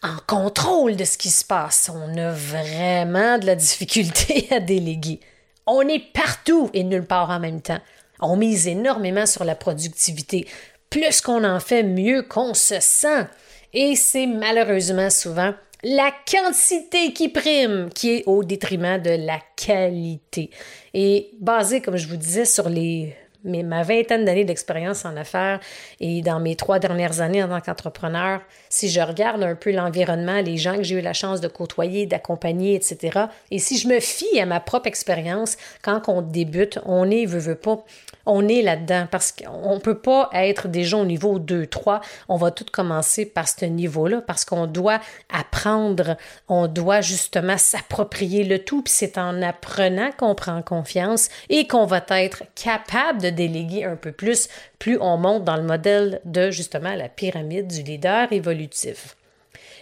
en 0.04 0.18
contrôle 0.28 0.96
de 0.96 1.04
ce 1.06 1.18
qui 1.18 1.32
se 1.32 1.44
passe. 1.44 1.90
On 1.94 2.18
a 2.18 2.32
vraiment 2.32 3.40
de 3.40 3.48
la 3.48 3.56
difficulté 3.56 4.48
à 4.52 4.60
déléguer. 4.60 5.20
On 5.66 5.82
est 5.82 6.12
partout 6.14 6.70
et 6.74 6.84
nulle 6.84 7.06
part 7.06 7.32
en 7.32 7.40
même 7.40 7.62
temps. 7.62 7.82
On 8.20 8.38
mise 8.38 8.68
énormément 8.68 9.26
sur 9.26 9.44
la 9.44 9.56
productivité 9.56 10.48
plus 10.90 11.22
qu'on 11.22 11.44
en 11.44 11.60
fait, 11.60 11.84
mieux 11.84 12.22
qu'on 12.22 12.54
se 12.54 12.80
sent. 12.80 13.26
Et 13.74 13.96
c'est 13.96 14.28
malheureusement 14.28 15.10
souvent 15.10 15.54
la 15.84 16.12
quantité 16.30 17.14
qui 17.14 17.30
prime, 17.30 17.90
qui 17.94 18.12
est 18.12 18.24
au 18.26 18.44
détriment 18.44 19.02
de 19.02 19.12
la 19.26 19.40
qualité. 19.56 20.50
Et 20.94 21.32
basé, 21.40 21.82
comme 21.82 21.98
je 21.98 22.08
vous 22.08 22.18
disais, 22.18 22.46
sur 22.46 22.70
les 22.70 23.16
mes, 23.46 23.64
ma 23.64 23.84
vingtaine 23.84 24.26
d'années 24.26 24.46
d'expérience 24.46 25.06
en 25.06 25.16
affaires 25.16 25.60
et 26.00 26.22
dans 26.22 26.40
mes 26.40 26.56
trois 26.56 26.80
dernières 26.80 27.22
années 27.22 27.44
en 27.44 27.50
tant 27.50 27.62
qu'entrepreneur, 27.62 28.42
si 28.70 28.90
je 28.90 29.00
regarde 29.02 29.44
un 29.44 29.56
peu 29.56 29.72
l'environnement, 29.72 30.42
les 30.42 30.58
gens 30.58 30.76
que 30.76 30.84
j'ai 30.84 30.96
eu 30.96 31.02
la 31.02 31.14
chance 31.14 31.42
de 31.42 31.48
côtoyer, 31.48 32.06
d'accompagner, 32.06 32.76
etc., 32.76 33.26
et 33.52 33.60
si 33.60 33.78
je 33.78 33.88
me 33.88 34.00
fie 34.00 34.40
à 34.40 34.46
ma 34.46 34.60
propre 34.60 34.88
expérience, 34.88 35.58
quand 35.82 36.10
on 36.10 36.22
débute, 36.22 36.80
on 36.86 37.10
est, 37.10 37.26
veut, 37.26 37.40
veut 37.40 37.56
pas, 37.56 37.84
on 38.26 38.48
est 38.48 38.62
là-dedans 38.62 39.08
parce 39.10 39.32
qu'on 39.32 39.76
ne 39.76 39.80
peut 39.80 39.98
pas 39.98 40.30
être 40.34 40.68
déjà 40.68 40.98
au 40.98 41.06
niveau 41.06 41.40
2, 41.40 41.68
3. 41.68 42.02
On 42.28 42.38
va 42.38 42.52
tout 42.52 42.66
commencer 42.72 43.26
par 43.26 43.48
ce 43.48 43.66
niveau-là 43.66 44.22
parce 44.22 44.46
qu'on 44.46 44.68
doit 44.68 45.00
apprendre, 45.32 46.18
on 46.48 46.68
doit 46.68 47.02
justement 47.02 47.58
s'approprier 47.58 48.44
le 48.44 48.60
tout. 48.60 48.82
Puis 48.82 48.94
c'est 48.96 49.18
en 49.18 49.42
apprenant 49.42 50.10
qu'on 50.18 50.36
prend 50.36 50.62
confiance 50.62 51.30
et 51.50 51.68
qu'on 51.68 51.86
va 51.86 52.04
être 52.10 52.44
capable 52.56 53.22
de 53.22 53.30
déléguer 53.36 53.84
un 53.84 53.96
peu 53.96 54.12
plus, 54.12 54.50
plus 54.80 54.98
on 55.00 55.18
monte 55.18 55.44
dans 55.44 55.58
le 55.58 55.64
modèle 55.64 56.22
de 56.26 56.50
justement 56.50 56.96
la 56.96 57.10
pyramide 57.10 57.68
du 57.68 57.84
leader 57.84 58.32
évolutif. 58.32 59.16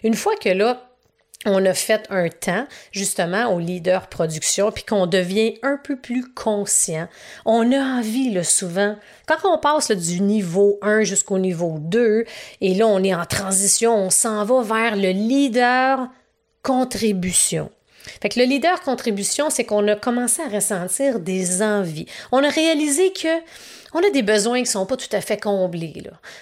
Une 0.04 0.16
fois 0.16 0.36
que 0.36 0.50
là, 0.50 0.90
on 1.46 1.66
a 1.66 1.74
fait 1.74 2.06
un 2.10 2.30
temps 2.30 2.66
justement 2.92 3.54
au 3.54 3.60
leader 3.60 4.08
production, 4.08 4.72
puis 4.72 4.84
qu'on 4.84 5.08
devient 5.08 5.56
un 5.62 5.78
peu 5.78 5.98
plus 5.98 6.34
conscient. 6.34 7.08
On 7.46 7.72
a 7.72 7.80
envie, 7.80 8.32
là, 8.32 8.44
souvent, 8.44 8.96
quand 9.28 9.38
on 9.44 9.58
passe 9.58 9.92
du 9.92 10.22
niveau 10.22 10.80
1 10.82 11.04
jusqu'au 11.04 11.40
niveau 11.40 11.78
2, 11.80 12.26
et 12.62 12.74
là, 12.76 12.88
on 12.88 13.04
est 13.04 13.14
en 13.14 13.26
transition, 13.26 13.96
on 13.96 14.10
s'en 14.10 14.46
va 14.46 14.62
vers 14.62 14.96
le 14.96 15.10
leader 15.10 16.08
contribution. 16.62 17.70
Fait 18.22 18.30
que 18.30 18.40
le 18.40 18.46
leader 18.46 18.82
contribution, 18.82 19.50
c'est 19.50 19.66
qu'on 19.66 19.88
a 19.88 19.96
commencé 19.96 20.42
à 20.42 20.50
ressentir 20.50 21.20
des 21.20 21.62
envies. 21.62 22.08
On 22.32 22.44
a 22.44 22.50
réalisé 22.50 23.12
que 23.14 23.42
on 23.94 24.00
a 24.00 24.10
des 24.10 24.24
besoins 24.24 24.60
qui 24.60 24.66
sont 24.66 24.86
pas 24.86 24.98
tout 24.98 25.14
à 25.16 25.22
fait 25.22 25.40
comblés. 25.40 25.94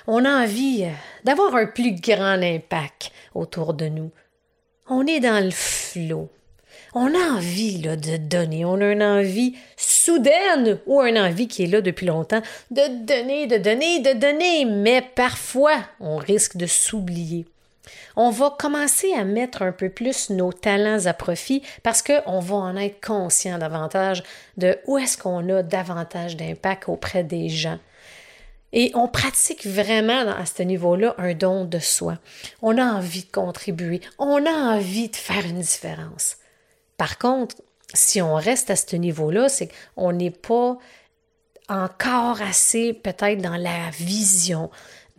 On 0.08 0.24
a 0.24 0.44
envie 0.44 0.86
euh, 0.86 0.92
d'avoir 1.26 1.54
un 1.56 1.66
plus 1.66 1.94
grand 1.94 2.42
impact 2.42 3.12
autour 3.36 3.74
de 3.74 3.88
nous 3.88 4.12
on 4.92 5.08
est 5.08 5.22
dans 5.22 5.44
le 5.44 5.52
flot. 5.52 6.30
On 6.94 7.16
a 7.16 7.38
envie 7.38 7.80
de 7.80 8.18
donner, 8.18 8.66
on 8.66 8.82
a 8.82 8.92
une 8.92 9.04
envie 9.04 9.56
soudaine 9.78 10.80
ou 10.86 11.02
une 11.02 11.18
envie 11.18 11.48
qui 11.48 11.64
est 11.64 11.68
là 11.68 11.80
depuis 11.80 12.06
longtemps 12.06 12.42
de 12.70 13.06
donner, 13.06 13.48
de 13.48 13.58
donner, 13.58 14.00
de 14.02 14.20
donner, 14.20 14.66
mais 14.66 15.02
parfois 15.02 15.78
on 16.02 16.18
risque 16.18 16.58
de 16.58 16.66
s'oublier. 16.66 17.46
On 18.16 18.30
va 18.30 18.56
commencer 18.58 19.12
à 19.14 19.24
mettre 19.24 19.62
un 19.62 19.72
peu 19.72 19.90
plus 19.90 20.30
nos 20.30 20.54
talents 20.54 21.06
à 21.06 21.14
profit 21.14 21.64
parce 21.84 22.02
qu'on 22.02 22.40
va 22.40 22.56
en 22.56 22.76
être 22.78 23.06
conscient 23.06 23.58
davantage 23.58 24.24
de 24.58 24.78
où 24.88 24.98
est-ce 24.98 25.18
qu'on 25.18 25.48
a 25.50 25.64
davantage 25.64 26.38
d'impact 26.38 26.90
auprès 26.90 27.24
des 27.24 27.50
gens. 27.50 27.80
Et 28.74 28.92
on 28.94 29.08
pratique 29.08 29.66
vraiment 29.66 30.30
à 30.30 30.46
ce 30.46 30.64
niveau-là 30.64 31.16
un 31.18 31.34
don 31.34 31.66
de 31.66 31.80
soi. 31.80 32.18
On 32.62 32.78
a 32.78 32.86
envie 32.86 33.24
de 33.24 33.32
contribuer, 33.32 34.02
on 34.18 34.46
a 34.46 34.76
envie 34.76 35.10
de 35.10 35.16
faire 35.16 35.46
une 35.46 35.60
différence. 35.60 36.38
Par 36.98 37.18
contre, 37.18 37.56
si 37.94 38.22
on 38.22 38.36
reste 38.36 38.70
à 38.70 38.76
ce 38.76 38.96
niveau-là, 38.96 39.50
c'est 39.50 39.70
qu'on 39.96 40.14
n'est 40.14 40.32
pas 40.32 40.78
encore 41.68 42.42
assez 42.42 42.94
peut-être 42.94 43.42
dans 43.42 43.58
la 43.58 43.90
vision, 43.92 44.70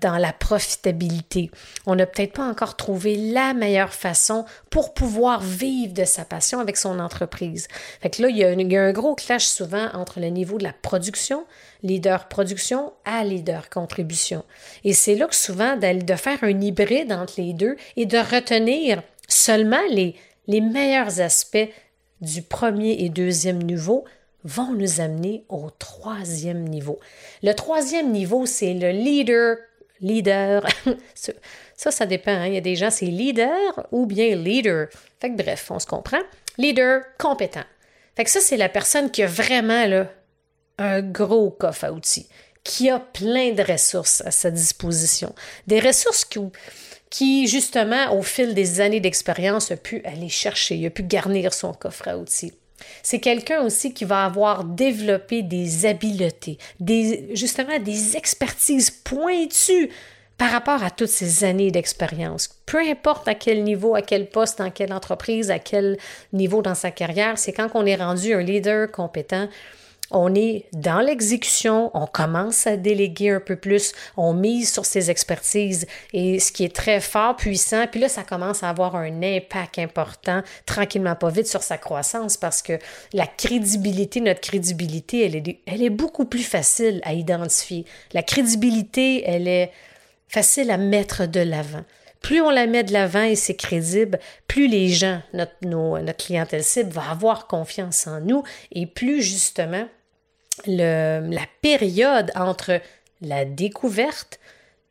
dans 0.03 0.19
la 0.19 0.33
profitabilité. 0.33 1.51
On 1.87 1.95
n'a 1.95 2.07
peut-être 2.07 2.35
pas 2.35 2.47
encore 2.47 2.77
trouvé 2.77 3.17
la 3.17 3.55
meilleure 3.55 3.95
façon 3.95 4.45
pour 4.69 4.93
pouvoir 4.93 5.41
vivre 5.41 5.95
de 5.95 6.05
sa 6.05 6.25
passion 6.25 6.61
avec 6.61 6.77
son 6.77 6.99
entreprise. 6.99 7.69
Fait 8.03 8.11
que 8.11 8.21
là, 8.21 8.29
il 8.29 8.37
y, 8.37 8.45
a 8.45 8.83
un 8.83 8.93
gros 8.93 9.15
clash 9.15 9.47
souvent 9.47 9.89
entre 9.95 10.21
le 10.21 10.27
niveau 10.27 10.59
de 10.59 10.65
la 10.65 10.73
production, 10.73 11.45
leader 11.83 12.29
production 12.29 12.93
à 13.05 13.25
leader 13.25 13.71
contribution. 13.71 14.45
Et 14.85 14.93
c'est 14.93 15.15
là 15.15 15.27
que 15.27 15.37
souvent 15.37 15.77
de 15.77 16.15
faire 16.17 16.39
un 16.43 16.61
hybride 16.61 17.13
entre 17.13 17.35
les 17.39 17.55
deux 17.55 17.77
et 17.97 18.07
de 18.07 18.19
retenir 18.19 19.03
seulement 19.29 19.83
les, 19.89 20.17
les 20.49 20.61
meilleurs 20.61 21.21
aspects 21.21 21.71
du 22.21 22.43
premier 22.43 23.05
et 23.05 23.09
deuxième 23.09 23.63
niveau 23.63 24.05
vont 24.45 24.73
nous 24.73 25.01
amener 25.01 25.45
au 25.49 25.71
troisième 25.71 26.69
niveau. 26.69 26.99
Le 27.43 27.53
troisième 27.53 28.11
niveau, 28.11 28.47
c'est 28.47 28.75
le 28.75 28.91
leader 28.91 29.57
leader. 30.03 30.67
ça, 31.15 31.91
ça 31.91 32.07
dépend. 32.07 32.33
Hein. 32.33 32.49
Il 32.49 32.55
y 32.55 32.59
a 32.59 32.63
des 32.63 32.77
gens, 32.77 32.91
c'est 32.91 33.07
leader 33.07 33.87
ou 33.91 34.07
bien 34.07 34.37
leader. 34.37 34.89
Fait 35.21 35.31
que 35.31 35.37
bref, 35.43 35.71
on 35.71 35.79
se 35.79 35.87
comprend. 35.87 36.21
Leader 36.59 37.03
compétent. 37.19 37.65
Fait 38.17 38.25
que 38.25 38.31
ça, 38.31 38.41
c'est 38.41 38.59
la 38.59 38.69
personne 38.69 39.11
qui 39.11 39.23
a 39.23 39.27
vraiment 39.27 39.87
là, 39.87 40.11
un 40.79 41.01
gros 41.01 41.51
coffre 41.51 41.85
à 41.85 41.93
outils, 41.93 42.29
qui 42.65 42.91
a 42.91 42.99
plein 42.99 43.53
de 43.53 43.63
ressources 43.63 44.21
à 44.23 44.31
sa 44.31 44.51
disposition. 44.51 45.35
Des 45.67 45.81
ressources 45.81 46.25
qui, 46.25 46.41
qui 47.09 47.47
justement, 47.47 48.15
au 48.17 48.23
fil 48.23 48.55
des 48.55 48.81
années 48.81 49.01
d'expérience, 49.01 49.71
a 49.71 49.77
pu 49.77 50.03
aller 50.05 50.29
chercher, 50.29 50.85
a 50.87 50.91
pu 50.91 51.03
garnir 51.05 51.55
son 51.55 51.73
coffre 51.73 52.09
à 52.09 52.19
outils. 52.19 52.53
C'est 53.03 53.21
quelqu'un 53.21 53.63
aussi 53.63 53.93
qui 53.93 54.05
va 54.05 54.25
avoir 54.25 54.65
développé 54.65 55.43
des 55.43 55.87
habiletés, 55.87 56.59
des, 56.81 57.31
justement 57.35 57.79
des 57.79 58.17
expertises 58.17 58.91
pointues 58.91 59.91
par 60.39 60.51
rapport 60.51 60.83
à 60.83 60.91
toutes 60.91 61.09
ces 61.09 61.45
années 61.45 61.71
d'expérience. 61.71 62.49
Peu 62.67 62.79
importe 62.79 63.29
à 63.29 63.35
quel 63.35 63.63
niveau, 63.63 63.95
à 63.95 64.03
quel 64.03 64.29
poste, 64.29 64.59
dans 64.59 64.71
quelle 64.71 64.93
entreprise, 64.93 65.51
à 65.51 65.59
quel 65.59 65.99
niveau 66.33 66.63
dans 66.63 66.75
sa 66.75 66.91
carrière, 66.91 67.39
c'est 67.39 67.53
quand 67.53 67.69
on 67.75 67.87
est 67.87 67.95
rendu 67.95 68.35
un 68.35 68.43
leader 68.43 68.91
compétent, 68.91 69.49
on 70.13 70.35
est 70.35 70.67
dans 70.73 71.01
l'exécution, 71.01 71.91
on 71.95 72.07
commence 72.07 72.67
à 72.67 72.77
déléguer 72.77 73.31
un 73.31 73.41
peu 73.41 73.57
plus, 73.57 73.93
on 74.17 74.33
mise 74.33 74.73
sur 74.73 74.85
ses 74.85 75.11
expertises 75.11 75.87
et 76.13 76.39
ce 76.39 76.53
qui 76.53 76.65
est 76.65 76.75
très 76.75 77.01
fort, 77.01 77.37
puissant, 77.37 77.87
puis 77.91 78.01
là, 78.01 78.09
ça 78.09 78.23
commence 78.23 78.63
à 78.63 78.69
avoir 78.69 78.97
un 78.97 79.23
impact 79.23 79.79
important, 79.79 80.43
tranquillement 80.67 81.17
pas 81.17 81.31
vite, 81.31 81.47
sur 81.47 81.63
sa 81.63 81.79
croissance 81.79 82.37
parce 82.37 82.63
que 82.63 82.79
la 83.13 83.27
crédibilité, 83.27 84.21
notre 84.21 84.41
crédibilité, 84.41 85.27
elle 85.27 85.37
est, 85.37 85.59
elle 85.67 85.83
est 85.83 85.91
beaucoup 85.91 86.25
plus 86.25 86.43
facile 86.43 87.01
à 87.05 87.15
identifier. 87.15 87.85
La 88.13 88.23
crédibilité, 88.23 89.25
elle 89.27 89.49
est 89.49 89.73
facile 90.29 90.71
à 90.71 90.79
mettre 90.79 91.27
de 91.27 91.41
l'avant 91.41 91.85
plus 92.23 92.41
on 92.41 92.51
la 92.51 92.67
met 92.67 92.85
de 92.85 92.93
l'avant 92.93 93.25
et 93.25 93.35
c'est 93.35 93.57
crédible, 93.57 94.19
plus 94.47 94.69
les 94.69 94.89
gens, 94.89 95.21
notre, 95.35 95.53
notre 95.65 96.25
clientèle 96.25 96.63
cible, 96.63 96.91
va 96.91 97.11
avoir 97.11 97.49
confiance 97.49 98.07
en 98.07 98.21
nous 98.21 98.45
et 98.71 98.87
plus 98.87 99.23
justement 99.23 99.87
la 100.67 101.47
période 101.61 102.31
entre 102.35 102.81
la 103.21 103.45
découverte, 103.45 104.39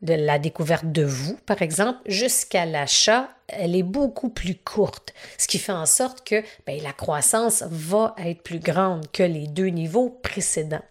de 0.01 0.13
la 0.13 0.39
découverte 0.39 0.91
de 0.91 1.03
vous, 1.03 1.38
par 1.46 1.62
exemple, 1.62 2.00
jusqu'à 2.08 2.65
l'achat, 2.65 3.30
elle 3.48 3.75
est 3.75 3.84
beaucoup 3.84 4.30
plus 4.30 4.56
courte, 4.56 5.13
ce 5.38 5.48
qui 5.48 5.60
fait 5.60 5.72
en 5.72 5.86
sorte 5.86 6.25
que 6.27 6.44
ben, 6.65 6.82
la 6.82 6.94
croissance 6.94 7.63
va 7.70 8.15
être 8.18 8.41
plus 8.41 8.60
grande 8.60 9.06
que 9.12 9.24
les 9.24 9.48
deux 9.48 9.68
niveaux 9.68 10.10
précédents. 10.10 10.84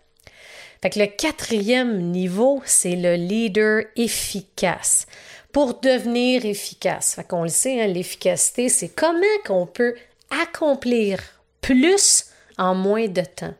Fait 0.82 0.90
que 0.90 0.98
le 0.98 1.06
quatrième 1.06 1.98
niveau, 1.98 2.62
c'est 2.64 2.96
le 2.96 3.16
leader 3.16 3.82
efficace. 3.96 5.06
Pour 5.52 5.80
devenir 5.80 6.46
efficace, 6.46 7.16
fait 7.16 7.26
le 7.42 7.48
sait, 7.48 7.82
hein, 7.82 7.86
l'efficacité, 7.88 8.68
c'est 8.68 8.88
comment 8.88 9.20
qu'on 9.44 9.66
peut 9.66 9.94
accomplir 10.30 11.20
plus 11.60 12.26
en 12.56 12.74
moins 12.74 13.08
de 13.08 13.22
temps. 13.22 13.54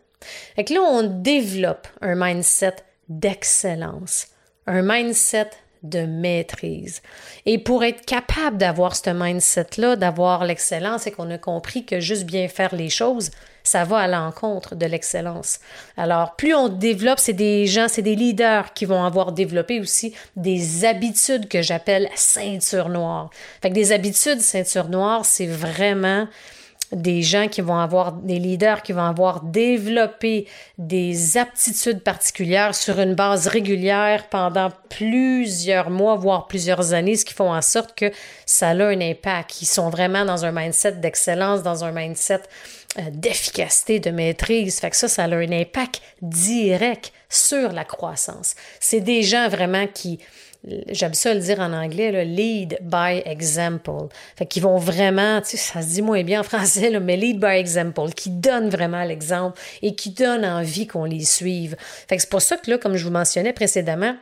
Fait 0.56 0.64
que 0.64 0.74
là, 0.74 0.80
on 0.82 1.02
développe 1.02 1.88
un 2.00 2.14
mindset 2.14 2.76
d'excellence, 3.08 4.28
un 4.66 4.82
mindset 4.82 5.50
de 5.82 6.00
maîtrise. 6.00 7.00
Et 7.46 7.58
pour 7.58 7.84
être 7.84 8.04
capable 8.04 8.58
d'avoir 8.58 8.94
ce 8.94 9.10
mindset-là, 9.10 9.96
d'avoir 9.96 10.44
l'excellence, 10.44 11.06
et 11.06 11.10
qu'on 11.10 11.30
a 11.30 11.38
compris 11.38 11.84
que 11.84 12.00
juste 12.00 12.24
bien 12.24 12.48
faire 12.48 12.74
les 12.74 12.90
choses, 12.90 13.30
ça 13.62 13.84
va 13.84 13.98
à 13.98 14.08
l'encontre 14.08 14.74
de 14.74 14.86
l'excellence. 14.86 15.60
Alors, 15.96 16.36
plus 16.36 16.54
on 16.54 16.68
développe, 16.68 17.18
c'est 17.18 17.32
des 17.32 17.66
gens, 17.66 17.88
c'est 17.88 18.02
des 18.02 18.14
leaders 18.14 18.72
qui 18.74 18.84
vont 18.84 19.04
avoir 19.04 19.32
développé 19.32 19.80
aussi 19.80 20.14
des 20.36 20.84
habitudes 20.84 21.48
que 21.48 21.62
j'appelle 21.62 22.08
ceinture 22.14 22.88
noire. 22.88 23.30
Fait 23.62 23.70
que 23.70 23.74
des 23.74 23.92
habitudes 23.92 24.40
ceinture 24.40 24.88
noire, 24.88 25.24
c'est 25.24 25.46
vraiment 25.46 26.26
des 26.92 27.22
gens 27.22 27.48
qui 27.48 27.60
vont 27.60 27.78
avoir, 27.78 28.12
des 28.12 28.38
leaders 28.38 28.82
qui 28.82 28.92
vont 28.92 29.04
avoir 29.04 29.42
développé 29.42 30.46
des 30.78 31.36
aptitudes 31.36 32.02
particulières 32.02 32.74
sur 32.74 32.98
une 32.98 33.14
base 33.14 33.46
régulière 33.46 34.28
pendant 34.28 34.70
plusieurs 34.88 35.90
mois, 35.90 36.16
voire 36.16 36.46
plusieurs 36.48 36.92
années, 36.92 37.16
ce 37.16 37.24
qui 37.24 37.34
font 37.34 37.52
en 37.52 37.62
sorte 37.62 37.94
que 37.96 38.10
ça 38.44 38.70
a 38.70 38.74
un 38.74 39.00
impact. 39.00 39.62
Ils 39.62 39.66
sont 39.66 39.88
vraiment 39.88 40.24
dans 40.24 40.44
un 40.44 40.52
mindset 40.52 40.92
d'excellence, 40.92 41.62
dans 41.62 41.84
un 41.84 41.92
mindset 41.92 42.42
d'efficacité, 43.12 44.00
de 44.00 44.10
maîtrise. 44.10 44.80
Fait 44.80 44.90
que 44.90 44.96
ça, 44.96 45.08
ça 45.08 45.24
a 45.24 45.28
un 45.28 45.52
impact 45.52 46.02
direct 46.22 47.12
sur 47.28 47.72
la 47.72 47.84
croissance. 47.84 48.54
C'est 48.80 49.00
des 49.00 49.22
gens 49.22 49.48
vraiment 49.48 49.86
qui, 49.86 50.18
j'aime 50.64 51.14
ça 51.14 51.34
le 51.34 51.40
dire 51.40 51.60
en 51.60 51.72
anglais, 51.72 52.12
là, 52.12 52.24
lead 52.24 52.78
by 52.82 53.22
example. 53.24 54.08
Fait 54.36 54.46
qu'ils 54.46 54.62
vont 54.62 54.76
vraiment, 54.76 55.40
tu 55.40 55.56
ça 55.56 55.82
se 55.82 55.88
dit 55.88 56.02
moins 56.02 56.22
bien 56.22 56.40
en 56.40 56.44
français, 56.44 56.98
mais 57.00 57.16
lead 57.16 57.40
by 57.40 57.56
example, 57.56 58.12
qui 58.14 58.30
donnent 58.30 58.68
vraiment 58.68 59.04
l'exemple 59.04 59.58
et 59.82 59.94
qui 59.94 60.10
donnent 60.10 60.44
envie 60.44 60.86
qu'on 60.86 61.04
les 61.04 61.24
suive. 61.24 61.76
Fait 62.08 62.16
que 62.16 62.22
c'est 62.22 62.30
pour 62.30 62.42
ça 62.42 62.56
que 62.56 62.70
là, 62.70 62.78
comme 62.78 62.96
je 62.96 63.04
vous 63.04 63.12
mentionnais 63.12 63.52
précédemment, 63.52 64.14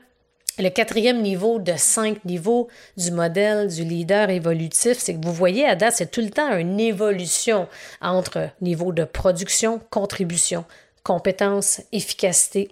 le 0.61 0.71
quatrième 0.71 1.23
niveau 1.23 1.61
de 1.61 1.75
cinq 1.77 2.25
niveaux 2.25 2.69
du 2.97 3.13
modèle 3.13 3.69
du 3.69 3.85
leader 3.85 4.29
évolutif, 4.29 4.99
c'est 4.99 5.15
que 5.15 5.25
vous 5.25 5.33
voyez 5.33 5.65
à 5.65 5.77
date, 5.77 5.95
c'est 5.97 6.11
tout 6.11 6.21
le 6.21 6.31
temps 6.31 6.57
une 6.57 6.81
évolution 6.81 7.69
entre 8.01 8.51
niveau 8.61 8.93
de 8.93 9.05
production, 9.05 9.81
contribution, 9.91 10.65
compétence, 11.05 11.81
efficacité 11.93 12.71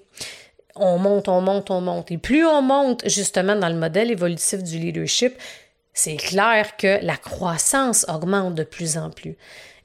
on 0.79 0.99
monte, 0.99 1.29
on 1.29 1.41
monte, 1.41 1.71
on 1.71 1.81
monte. 1.81 2.11
Et 2.11 2.19
plus 2.19 2.47
on 2.47 2.63
monte 2.63 3.09
justement 3.09 3.57
dans 3.57 3.69
le 3.69 3.77
modèle 3.77 4.11
évolutif 4.11 4.63
du 4.63 4.79
leadership, 4.79 5.35
c'est 5.93 6.17
clair 6.17 6.77
que 6.77 6.99
la 7.03 7.17
croissance 7.17 8.05
augmente 8.09 8.55
de 8.55 8.65
plus 8.65 8.99
en 8.99 9.11
plus. 9.11 9.37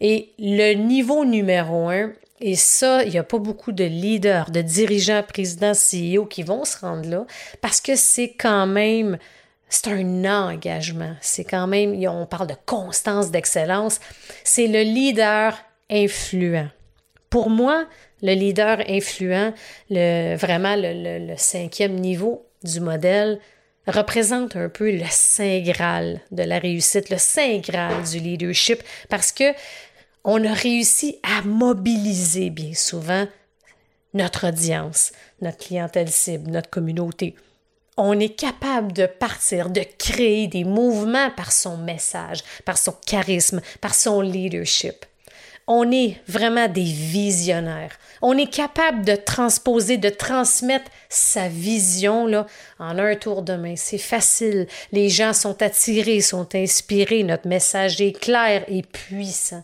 Et 0.01 0.33
le 0.39 0.74
niveau 0.74 1.25
numéro 1.25 1.89
un, 1.89 2.12
et 2.41 2.55
ça, 2.55 3.03
il 3.03 3.12
n'y 3.12 3.19
a 3.19 3.24
pas 3.24 3.38
beaucoup 3.38 3.71
de 3.71 3.83
leaders, 3.83 4.50
de 4.50 4.62
dirigeants, 4.62 5.24
présidents, 5.24 5.74
CEO 5.74 6.25
qui 6.25 6.41
vont 6.41 6.65
se 6.65 6.79
rendre 6.79 7.07
là, 7.07 7.25
parce 7.62 7.79
que 7.79 7.95
c'est 7.95 8.33
quand 8.33 8.65
même, 8.65 9.19
c'est 9.69 9.88
un 9.88 10.25
engagement. 10.25 11.15
C'est 11.21 11.43
quand 11.43 11.67
même, 11.67 11.93
on 12.10 12.25
parle 12.25 12.48
de 12.48 12.55
constance, 12.65 13.29
d'excellence. 13.29 14.00
C'est 14.43 14.67
le 14.67 14.81
leader 14.81 15.55
influent. 15.89 16.69
Pour 17.29 17.50
moi, 17.50 17.86
le 18.22 18.34
leader 18.34 18.80
influent, 18.88 19.54
le, 19.90 20.36
vraiment 20.36 20.75
le, 20.78 21.34
cinquième 21.38 21.96
niveau 21.96 22.46
du 22.63 22.80
modèle, 22.80 23.40
représente 23.88 24.56
un 24.56 24.70
peu 24.70 24.92
le 24.92 25.06
saint 25.10 25.60
graal 25.62 26.22
de 26.32 26.44
la 26.44 26.60
réussite, 26.60 27.10
le 27.10 27.18
saint 27.18 27.58
graal 27.58 28.04
du 28.04 28.20
leadership, 28.20 28.84
parce 29.10 29.32
que 29.32 29.54
on 30.24 30.44
a 30.46 30.54
réussi 30.54 31.18
à 31.24 31.42
mobiliser 31.42 32.51
bien 32.51 32.75
souvent 32.75 33.28
notre 34.13 34.50
audience, 34.50 35.13
notre 35.42 35.58
clientèle 35.58 36.10
cible, 36.10 36.51
notre 36.51 36.70
communauté. 36.70 37.36
On 37.98 38.20
est 38.20 38.36
capable 38.36 38.94
de 38.94 39.08
partir, 39.08 39.70
de 39.70 39.82
créer 39.98 40.48
des 40.48 40.63
mouvements 40.63 41.32
par 41.32 41.51
son 41.51 41.78
message, 41.78 42.44
par 42.66 42.78
son 42.78 42.94
charisme, 43.06 43.62
par 43.80 43.96
son 43.96 44.22
leadership 44.22 45.06
on 45.74 45.90
est 45.90 46.18
vraiment 46.28 46.68
des 46.68 46.84
visionnaires. 46.84 47.94
On 48.22 48.38
est 48.38 48.51
capable 48.54 49.06
de 49.06 49.16
transposer, 49.16 49.96
de 49.96 50.10
transmettre 50.10 50.92
sa 51.08 51.48
vision 51.48 52.28
là, 52.28 52.46
en 52.78 53.00
un 53.00 53.16
tour 53.16 53.42
de 53.42 53.56
main. 53.56 53.75
C'est 53.78 53.98
facile. 53.98 54.68
Les 54.92 55.08
gens 55.08 55.32
sont 55.32 55.62
attirés, 55.62 56.20
sont 56.20 56.54
inspirés. 56.56 57.24
Notre 57.24 57.48
message 57.48 58.01
est 58.01 58.20
clair 58.20 58.66
et 58.68 58.82
puissant. 58.82 59.63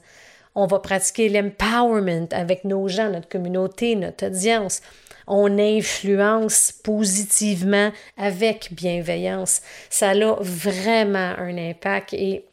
On 0.56 0.66
va 0.66 0.80
pratiquer 0.80 1.28
l'empowerment 1.28 2.30
avec 2.32 2.64
nos 2.64 2.88
gens, 2.88 3.10
notre 3.10 3.28
communauté, 3.28 3.98
notre 3.98 4.28
audience. 4.28 4.80
On 5.28 5.60
influence 5.60 6.72
positivement 6.72 7.92
avec 8.16 8.70
bienveillance. 8.72 9.62
Ça 9.90 10.12
a 10.12 10.38
vraiment 10.40 11.36
un 11.38 11.58
impact 11.58 12.14
et 12.14 12.46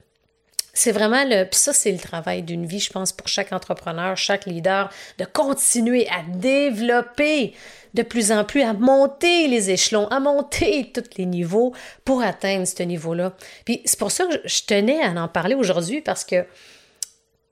c'est 0.75 0.93
vraiment 0.93 1.25
le. 1.25 1.45
Puis 1.45 1.59
ça, 1.59 1.73
c'est 1.73 1.93
le 1.93 1.99
travail 1.99 2.43
d'une 2.43 2.67
vie, 2.67 2.81
je 2.81 2.91
pense, 2.91 3.13
pour 3.13 3.29
chaque 3.29 3.53
entrepreneur, 3.53 4.17
chaque 4.17 4.47
leader, 4.47 4.91
de 5.19 5.25
continuer 5.25 6.07
à 6.09 6.23
développer 6.29 7.55
de 7.95 8.03
plus 8.03 8.33
en 8.33 8.45
plus, 8.45 8.63
à 8.63 8.73
monter 8.73 9.47
les 9.47 9.71
échelons, 9.71 10.09
à 10.09 10.19
monter 10.19 10.91
tous 10.93 11.17
les 11.17 11.27
niveaux 11.27 11.73
pour 12.05 12.23
atteindre 12.23 12.67
ce 12.67 12.83
niveau-là. 12.83 13.35
Puis 13.65 13.83
c'est 13.85 13.99
pour 13.99 14.11
ça 14.11 14.27
que 14.27 14.41
je 14.45 14.63
tenais 14.67 15.01
à 15.01 15.11
en 15.11 15.29
parler 15.29 15.55
aujourd'hui 15.55 16.01
parce 16.01 16.25
que 16.25 16.45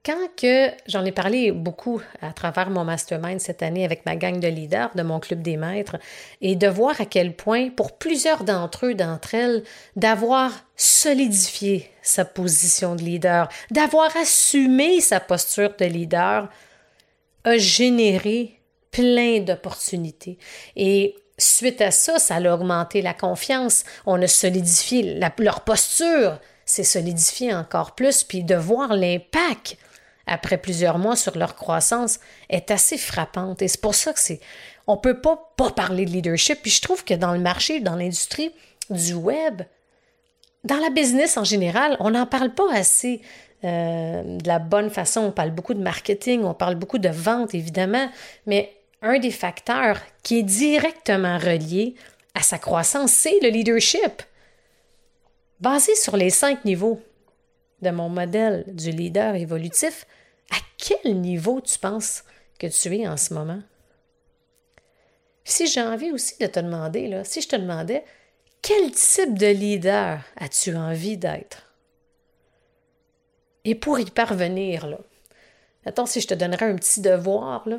quand 0.04 0.28
que 0.37 0.71
j'en 0.88 1.04
ai 1.04 1.12
parlé 1.12 1.52
beaucoup 1.52 2.02
à 2.21 2.32
travers 2.32 2.71
mon 2.71 2.85
mastermind 2.85 3.40
cette 3.40 3.62
année 3.62 3.85
avec 3.85 4.04
ma 4.04 4.16
gang 4.16 4.40
de 4.40 4.49
leaders 4.49 4.90
de 4.97 5.02
mon 5.02 5.21
club 5.21 5.42
des 5.42 5.56
maîtres 5.56 5.97
et 6.40 6.56
de 6.56 6.66
voir 6.66 7.00
à 7.00 7.04
quel 7.04 7.37
point 7.37 7.71
pour 7.71 7.92
plusieurs 7.92 8.42
d'entre 8.42 8.87
eux, 8.87 8.94
d'entre 8.94 9.35
elles, 9.35 9.62
d'avoir 9.94 10.50
solidifié 10.76 11.88
sa 12.02 12.25
position 12.25 12.97
de 12.97 13.02
leader, 13.02 13.49
d'avoir 13.71 14.16
assumé 14.16 15.00
sa 15.00 15.21
posture 15.21 15.75
de 15.78 15.85
leader, 15.85 16.49
a 17.44 17.56
généré 17.59 18.59
plein 18.90 19.38
d'opportunités. 19.38 20.37
Et 20.75 21.14
suite 21.38 21.80
à 21.80 21.92
ça, 21.92 22.18
ça 22.18 22.37
a 22.37 22.54
augmenté 22.54 23.02
la 23.02 23.14
confiance, 23.14 23.85
on 24.04 24.21
a 24.21 24.26
solidifié 24.26 25.21
leur 25.38 25.61
posture, 25.61 26.40
s'est 26.64 26.82
solidifié 26.82 27.54
encore 27.54 27.94
plus, 27.94 28.25
puis 28.25 28.42
de 28.42 28.56
voir 28.56 28.94
l'impact 28.94 29.76
après 30.26 30.58
plusieurs 30.58 30.98
mois 30.98 31.16
sur 31.16 31.36
leur 31.36 31.56
croissance 31.56 32.20
est 32.48 32.70
assez 32.70 32.98
frappante. 32.98 33.62
Et 33.62 33.68
c'est 33.68 33.80
pour 33.80 33.94
ça 33.94 34.12
que 34.12 34.20
c'est. 34.20 34.40
On 34.86 34.96
ne 34.96 35.00
peut 35.00 35.20
pas, 35.20 35.52
pas 35.56 35.70
parler 35.70 36.04
de 36.04 36.10
leadership. 36.10 36.60
Puis 36.62 36.70
je 36.70 36.80
trouve 36.80 37.04
que 37.04 37.14
dans 37.14 37.32
le 37.32 37.38
marché, 37.38 37.80
dans 37.80 37.96
l'industrie 37.96 38.52
du 38.90 39.14
web, 39.14 39.62
dans 40.64 40.78
la 40.78 40.90
business 40.90 41.37
en 41.37 41.44
général, 41.44 41.96
on 42.00 42.11
n'en 42.11 42.26
parle 42.26 42.54
pas 42.54 42.72
assez 42.72 43.20
euh, 43.64 44.22
de 44.22 44.46
la 44.46 44.58
bonne 44.58 44.90
façon. 44.90 45.20
On 45.20 45.32
parle 45.32 45.50
beaucoup 45.50 45.74
de 45.74 45.82
marketing, 45.82 46.42
on 46.44 46.54
parle 46.54 46.74
beaucoup 46.76 46.98
de 46.98 47.08
vente, 47.08 47.54
évidemment, 47.54 48.11
mais 48.46 48.72
un 49.02 49.18
des 49.18 49.30
facteurs 49.30 50.00
qui 50.22 50.38
est 50.38 50.42
directement 50.44 51.38
relié 51.38 51.94
à 52.35 52.42
sa 52.42 52.58
croissance, 52.58 53.12
c'est 53.12 53.38
le 53.42 53.48
leadership. 53.48 54.22
Basé 55.61 55.94
sur 55.94 56.16
les 56.16 56.30
cinq 56.30 56.64
niveaux 56.64 57.00
de 57.83 57.90
mon 57.90 58.09
modèle 58.09 58.64
du 58.68 58.90
leader 58.90 59.35
évolutif, 59.35 60.07
à 60.51 60.57
quel 60.79 61.21
niveau 61.21 61.61
tu 61.61 61.79
penses 61.79 62.25
que 62.59 62.66
tu 62.66 62.97
es 62.97 63.07
en 63.07 63.16
ce 63.16 63.35
moment? 63.35 63.62
Si 65.45 65.66
j'ai 65.66 65.83
envie 65.83 66.12
aussi 66.12 66.38
de 66.38 66.47
te 66.47 66.61
demander, 66.61 67.09
là, 67.09 67.25
si 67.25 67.40
je 67.42 67.49
te 67.49 67.57
demandais, 67.57 68.05
quel 68.62 68.92
type 68.92 69.37
de 69.37 69.49
leader 69.49 70.21
as-tu 70.37 70.77
envie 70.77 71.16
d'être? 71.16 71.73
Et 73.64 73.75
pour 73.75 73.99
y 73.99 74.05
parvenir, 74.05 74.87
là, 74.87 74.99
attends, 75.85 76.07
si 76.07 76.21
je 76.21 76.29
te 76.29 76.35
donnerais 76.35 76.71
un 76.71 76.77
petit 76.77 77.01
devoir, 77.01 77.68
là, 77.68 77.79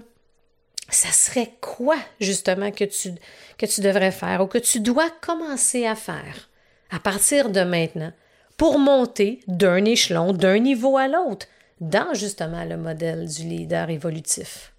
ça 0.89 1.09
serait 1.09 1.53
quoi 1.61 1.97
justement 2.19 2.71
que 2.71 2.83
tu, 2.83 3.13
que 3.57 3.65
tu 3.65 3.81
devrais 3.81 4.11
faire 4.11 4.41
ou 4.41 4.47
que 4.47 4.57
tu 4.57 4.81
dois 4.81 5.09
commencer 5.21 5.85
à 5.85 5.95
faire 5.95 6.49
à 6.91 6.99
partir 6.99 7.49
de 7.49 7.61
maintenant? 7.61 8.13
Pour 8.57 8.79
monter 8.79 9.39
d'un 9.47 9.83
échelon, 9.85 10.33
d'un 10.33 10.59
niveau 10.59 10.97
à 10.97 11.07
l'autre, 11.07 11.47
dans 11.81 12.13
justement 12.13 12.63
le 12.63 12.77
modèle 12.77 13.27
du 13.27 13.43
leader 13.43 13.89
évolutif. 13.89 14.73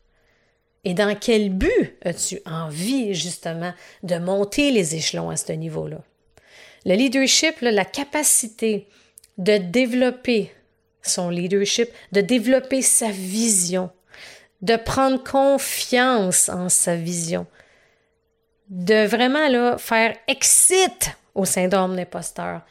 Et 0.84 0.94
dans 0.94 1.16
quel 1.18 1.50
but 1.50 1.96
as-tu 2.04 2.40
envie 2.44 3.14
justement 3.14 3.72
de 4.02 4.16
monter 4.16 4.70
les 4.70 4.94
échelons 4.94 5.30
à 5.30 5.36
ce 5.36 5.52
niveau-là? 5.52 5.98
Le 6.84 6.94
leadership, 6.94 7.60
la 7.62 7.84
capacité 7.84 8.86
de 9.38 9.56
développer 9.56 10.52
son 11.02 11.30
leadership, 11.30 11.88
de 12.12 12.20
développer 12.20 12.82
sa 12.82 13.10
vision, 13.10 13.90
de 14.62 14.76
prendre 14.76 15.22
confiance 15.22 16.48
en 16.48 16.68
sa 16.68 16.96
vision, 16.96 17.46
de 18.68 19.06
vraiment 19.06 19.48
là, 19.48 19.76
faire 19.78 20.16
exit 20.28 21.16
au 21.34 21.44
syndrome 21.44 21.96
d'imposteur, 21.96 22.62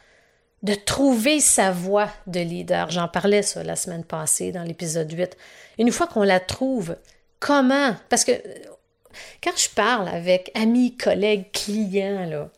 de 0.64 0.74
trouver 0.74 1.40
sa 1.40 1.70
voie 1.70 2.08
de 2.26 2.40
leader. 2.40 2.90
J'en 2.90 3.06
parlais 3.06 3.42
ça 3.42 3.62
la 3.62 3.76
semaine 3.76 4.02
passée 4.02 4.50
dans 4.50 4.62
l'épisode 4.62 5.12
8. 5.12 5.36
Une 5.78 5.92
fois 5.92 6.06
qu'on 6.06 6.22
la 6.22 6.40
trouve, 6.40 6.96
comment? 7.38 7.94
Parce 8.08 8.24
que 8.24 8.32
quand 9.42 9.56
je 9.56 9.68
parle 9.68 10.08
avec 10.08 10.50
amis, 10.54 10.96
collègues, 10.96 11.52
clients, 11.52 12.24
là, 12.24 12.50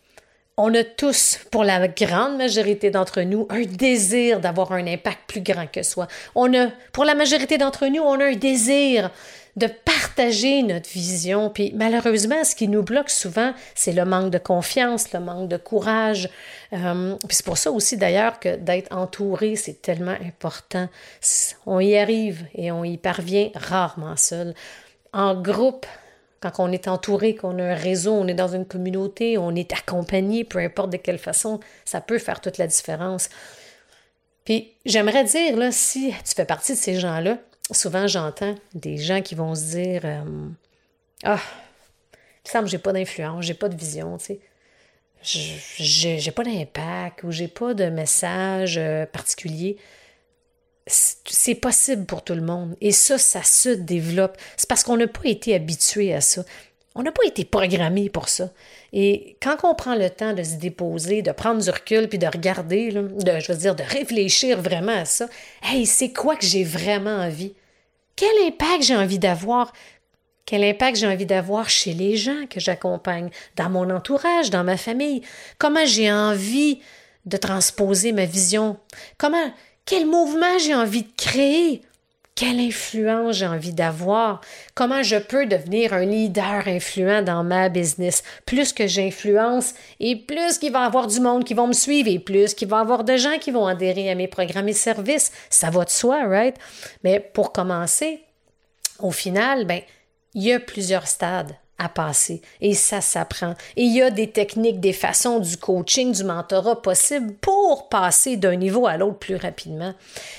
on 0.57 0.73
a 0.75 0.85
tous, 0.85 1.41
pour 1.51 1.65
la 1.65 1.87
grande 1.87 2.39
majorité 2.39 2.91
d'entre 2.91 3.21
nous, 3.23 3.47
un 3.51 3.63
désir 3.63 4.41
d'avoir 4.41 4.73
un 4.73 4.87
impact 4.87 5.21
plus 5.27 5.43
grand 5.43 5.67
que 5.67 5.83
soi. 5.83 6.09
On 6.35 6.53
a, 6.55 6.69
pour 6.93 7.05
la 7.05 7.15
majorité 7.15 7.59
d'entre 7.59 7.87
nous, 7.87 8.01
on 8.01 8.19
a 8.21 8.25
un 8.25 8.37
désir 8.37 9.11
de 9.57 9.67
partager 9.67 10.63
notre 10.63 10.89
vision. 10.89 11.51
Puis 11.51 11.73
malheureusement, 11.75 12.43
ce 12.45 12.55
qui 12.55 12.69
nous 12.69 12.83
bloque 12.83 13.11
souvent, 13.11 13.53
c'est 13.75 13.93
le 13.93 14.05
manque 14.05 14.31
de 14.31 14.39
confiance, 14.39 15.13
le 15.13 15.21
manque 15.21 15.49
de 15.49 15.57
courage. 15.59 16.29
Euh, 16.73 17.17
c'est 17.29 17.45
pour 17.45 17.59
ça 17.59 17.71
aussi 17.71 17.97
d'ailleurs 17.97 18.39
que 18.39 18.57
d'être 18.57 18.95
entouré, 18.95 19.57
c'est 19.57 19.83
tellement 19.83 20.17
important. 20.25 20.89
On 21.67 21.81
y 21.81 21.97
arrive 21.97 22.45
et 22.55 22.71
on 22.71 22.85
y 22.85 22.97
parvient 22.97 23.51
rarement 23.55 24.17
seul. 24.17 24.55
En 25.13 25.35
groupe, 25.35 25.87
quand 26.51 26.69
on 26.69 26.73
est 26.73 26.89
entouré, 26.89 27.35
qu'on 27.35 27.59
a 27.59 27.65
un 27.65 27.75
réseau, 27.75 28.13
on 28.13 28.27
est 28.27 28.35
dans 28.35 28.55
une 28.55 28.67
communauté, 28.67 29.39
on 29.39 29.55
est 29.55 29.73
accompagné, 29.73 30.45
peu 30.45 30.59
importe 30.59 30.91
de 30.91 30.97
quelle 30.97 31.19
façon, 31.19 31.61
ça 31.85 32.01
peut 32.01 32.19
faire 32.19 32.41
toute 32.41 32.59
la 32.59 32.67
différence. 32.67 33.29
Puis 34.45 34.73
j'aimerais 34.85 35.25
dire, 35.25 35.57
là, 35.57 35.73
si 35.73 36.15
tu 36.25 36.35
fais 36.35 36.45
partie 36.45 36.73
de 36.73 36.79
ces 36.79 36.95
gens-là, 36.99 37.39
souvent 37.73 38.07
j'entends 38.07 38.55
des 38.75 38.97
gens 38.97 39.23
qui 39.23 39.35
vont 39.35 39.55
se 39.55 39.65
dire 39.73 40.03
euh, 40.05 40.49
Ah, 41.25 41.41
il 42.15 42.49
me 42.49 42.51
semble 42.51 42.65
que 42.65 42.71
j'ai 42.71 42.79
pas 42.79 42.93
d'influence, 42.93 43.45
j'ai 43.45 43.55
pas 43.55 43.69
de 43.69 43.77
vision, 43.77 44.19
tu 44.19 44.25
sais. 44.25 44.41
J'ai 45.23 46.31
pas 46.31 46.45
d'impact 46.45 47.25
ou 47.25 47.33
j'ai 47.33 47.49
pas 47.49 47.75
de 47.75 47.87
message 47.87 48.79
euh, 48.79 49.07
particulier. 49.07 49.77
C'est 50.87 51.57
possible 51.57 52.07
pour 52.07 52.23
tout 52.23 52.35
le 52.35 52.43
monde. 52.43 52.77
Et 52.81 52.93
ça, 52.93 53.19
ça 53.19 53.43
se 53.43 53.71
développe. 53.71 54.37
C'est 54.57 54.69
parce 54.69 54.85
qu'on 54.85 54.97
n'a 54.97 55.09
pas 55.09 55.29
été 55.29 55.55
habitué 55.55 56.15
à 56.15 56.21
ça. 56.21 56.45
On 56.95 57.03
n'a 57.03 57.13
pas 57.13 57.25
été 57.27 57.45
programmé 57.45 58.09
pour 58.09 58.29
ça. 58.29 58.51
Et 58.93 59.37
quand 59.43 59.57
on 59.65 59.75
prend 59.75 59.97
le 59.97 60.09
temps 60.09 60.33
de 60.33 60.43
se 60.43 60.55
déposer, 60.55 61.21
de 61.21 61.33
prendre 61.33 61.63
du 61.63 61.69
recul, 61.69 62.09
puis 62.09 62.19
de 62.19 62.27
regarder, 62.27 62.91
de, 62.91 63.41
je 63.41 63.53
veux 63.53 63.59
dire, 63.59 63.75
de 63.75 63.83
réfléchir 63.83 64.63
vraiment 64.63 64.97
à 64.97 65.05
ça, 65.05 65.29
hey, 65.63 65.85
c'est 65.85 66.13
quoi 66.13 66.37
que 66.37 66.47
j'ai 66.47 66.65
vraiment 66.65 67.19
envie? 67.19 67.55
Quel 68.15 68.47
impact 68.47 68.85
j'ai 68.85 68.97
envie 68.97 69.19
d'avoir? 69.19 69.73
Quel 70.47 70.65
impact 70.65 70.97
j'ai 70.97 71.07
envie 71.09 71.27
d'avoir 71.27 71.69
chez 71.69 71.93
les 71.93 72.17
gens 72.17 72.47
que 72.49 72.61
j'accompagne, 72.61 73.29
dans 73.57 73.69
mon 73.69 73.91
entourage, 73.91 74.49
dans 74.49 74.65
ma 74.65 74.79
famille? 74.79 75.21
Comment 75.59 75.85
j'ai 75.85 76.11
envie 76.11 76.81
de 77.27 77.37
transposer 77.37 78.13
ma 78.13 78.25
vision? 78.25 78.79
Comment, 79.19 79.53
quel 79.87 80.05
mouvement 80.05 80.59
j'ai 80.59 80.75
envie 80.75 81.05
de 81.05 81.13
créer? 81.17 81.81
Quelle 82.35 82.61
influence 82.61 83.37
j'ai 83.37 83.47
envie 83.47 83.73
d'avoir? 83.73 84.43
Comment 84.75 85.03
je 85.03 85.17
peux 85.17 85.47
devenir 85.47 85.95
un 85.95 86.05
leader 86.05 86.69
influent 86.69 87.23
dans 87.23 87.43
ma 87.43 87.71
business? 87.71 88.23
Plus 88.45 88.75
que 88.75 88.87
j'influence 88.87 89.73
et 90.01 90.17
plus 90.17 90.59
qu'il 90.59 90.73
va 90.73 90.83
y 90.83 90.87
avoir 90.87 91.07
du 91.07 91.21
monde 91.21 91.45
qui 91.45 91.55
vont 91.55 91.69
me 91.69 91.73
suivre 91.73 92.11
et 92.11 92.19
plus 92.19 92.53
qu'il 92.53 92.69
va 92.69 92.79
y 92.79 92.81
avoir 92.81 93.05
de 93.05 93.17
gens 93.17 93.39
qui 93.39 93.53
vont 93.53 93.67
adhérer 93.67 94.11
à 94.11 94.15
mes 94.15 94.29
programmes 94.29 94.69
et 94.69 94.75
services. 94.75 95.33
Ça 95.49 95.71
va 95.71 95.87
de 95.87 95.91
soi, 95.91 96.27
right? 96.27 96.57
Mais 97.05 97.21
pour 97.21 97.53
commencer, 97.53 98.21
au 98.99 99.13
final, 99.13 99.65
ben, 99.65 99.81
il 100.35 100.43
y 100.43 100.53
a 100.53 100.61
plusieurs 100.61 101.07
stades 101.07 101.57
à 101.79 101.89
passer. 101.89 102.41
Et 102.61 102.75
ça 102.75 103.01
s'apprend. 103.01 103.55
Et 103.77 103.83
il 103.83 103.95
y 103.95 104.03
a 104.03 104.11
des 104.11 104.31
techniques, 104.31 104.81
des 104.81 104.93
façons 104.93 105.41
du 105.41 105.57
coaching, 105.57 106.13
du 106.13 106.25
mentorat 106.25 106.81
possible 106.81 107.35
pour 107.35 107.89
passer 107.89 108.37
d'un 108.37 108.57
niveau 108.57 108.87
à 108.87 108.97
l'autre 108.97 109.19
plus 109.19 109.37
rapidement. 109.37 109.95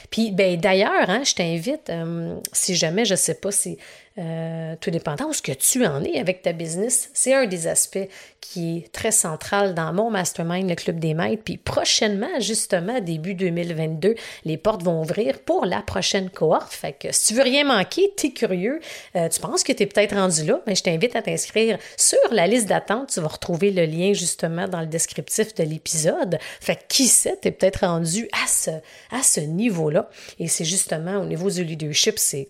Puis, 0.10 0.32
ben, 0.32 0.60
d'ailleurs, 0.60 1.10
hein, 1.10 1.22
je 1.24 1.36
t'invite, 1.36 1.90
euh, 1.90 2.40
si 2.54 2.76
jamais, 2.76 3.06
je 3.06 3.14
ne 3.14 3.18
sais 3.18 3.36
pas 3.36 3.52
si 3.52 3.78
euh, 4.20 4.76
tout 4.82 4.90
dépendant 4.90 5.26
où 5.26 5.34
ce 5.34 5.42
que 5.44 5.52
tu 5.52 5.86
en 5.86 6.04
es 6.04 6.20
avec 6.20 6.42
ta 6.42 6.52
business, 6.52 7.12
c'est 7.14 7.36
un 7.36 7.46
des 7.46 7.68
aspects 7.68 8.08
qui 8.42 8.78
est 8.78 8.92
très 8.92 9.12
central 9.12 9.76
dans 9.76 9.94
mon 9.94 10.10
mastermind, 10.10 10.68
le 10.68 10.76
Club 10.76 11.00
des 11.00 11.14
maîtres. 11.14 11.44
Puis 11.44 11.58
prochainement, 11.58 12.40
justement, 12.40 13.00
début 13.00 13.36
2022, 13.36 14.16
les 14.46 14.58
portes 14.58 14.82
vont 14.82 15.02
ouvrir 15.02 15.40
pour 15.42 15.66
la 15.66 15.82
prochaine 15.82 16.30
cohorte. 16.30 16.74
Fait 16.74 16.94
que 16.94 17.12
si 17.12 17.28
tu 17.28 17.34
veux 17.36 17.44
rien 17.44 17.64
manquer, 17.64 18.12
tu 18.18 18.34
curieux, 18.34 18.80
euh, 19.16 19.30
tu 19.30 19.40
penses 19.40 19.64
que 19.64 19.72
tu 19.72 19.84
es 19.84 19.86
peut-être 19.86 20.16
rendu 20.16 20.46
là, 20.46 20.62
mais 20.66 20.74
je 20.74 20.84
t'invite 20.84 21.16
à 21.16 21.22
t'inscrire 21.22 21.78
sur 21.96 22.18
la 22.32 22.48
liste 22.48 22.68
d'attente. 22.68 23.10
Tu 23.14 23.20
vas 23.20 23.28
retrouver 23.28 23.70
le 23.72 23.86
lien 23.86 24.14
justement 24.14 24.68
dans 24.68 24.82
le 24.82 24.88
descriptif 24.88 25.54
de 25.54 25.64
l'épisode. 25.64 26.40
Fait 26.60 26.76
que 26.76 26.82
qui 26.88 27.08
sait, 27.08 27.38
tu 27.42 27.50
es 27.50 27.52
peut-être 27.52 27.86
rendu 27.86 28.28
à 28.32 28.48
ce, 28.48 28.72
à 29.12 29.22
ce 29.22 29.42
niveau-là. 29.42 30.10
Et 30.40 30.48
c'est 30.48 30.66
justement 30.66 31.18
au 31.18 31.26
niveau 31.26 31.52
du 31.52 31.64
leadership, 31.64 32.18
c'est 32.18 32.50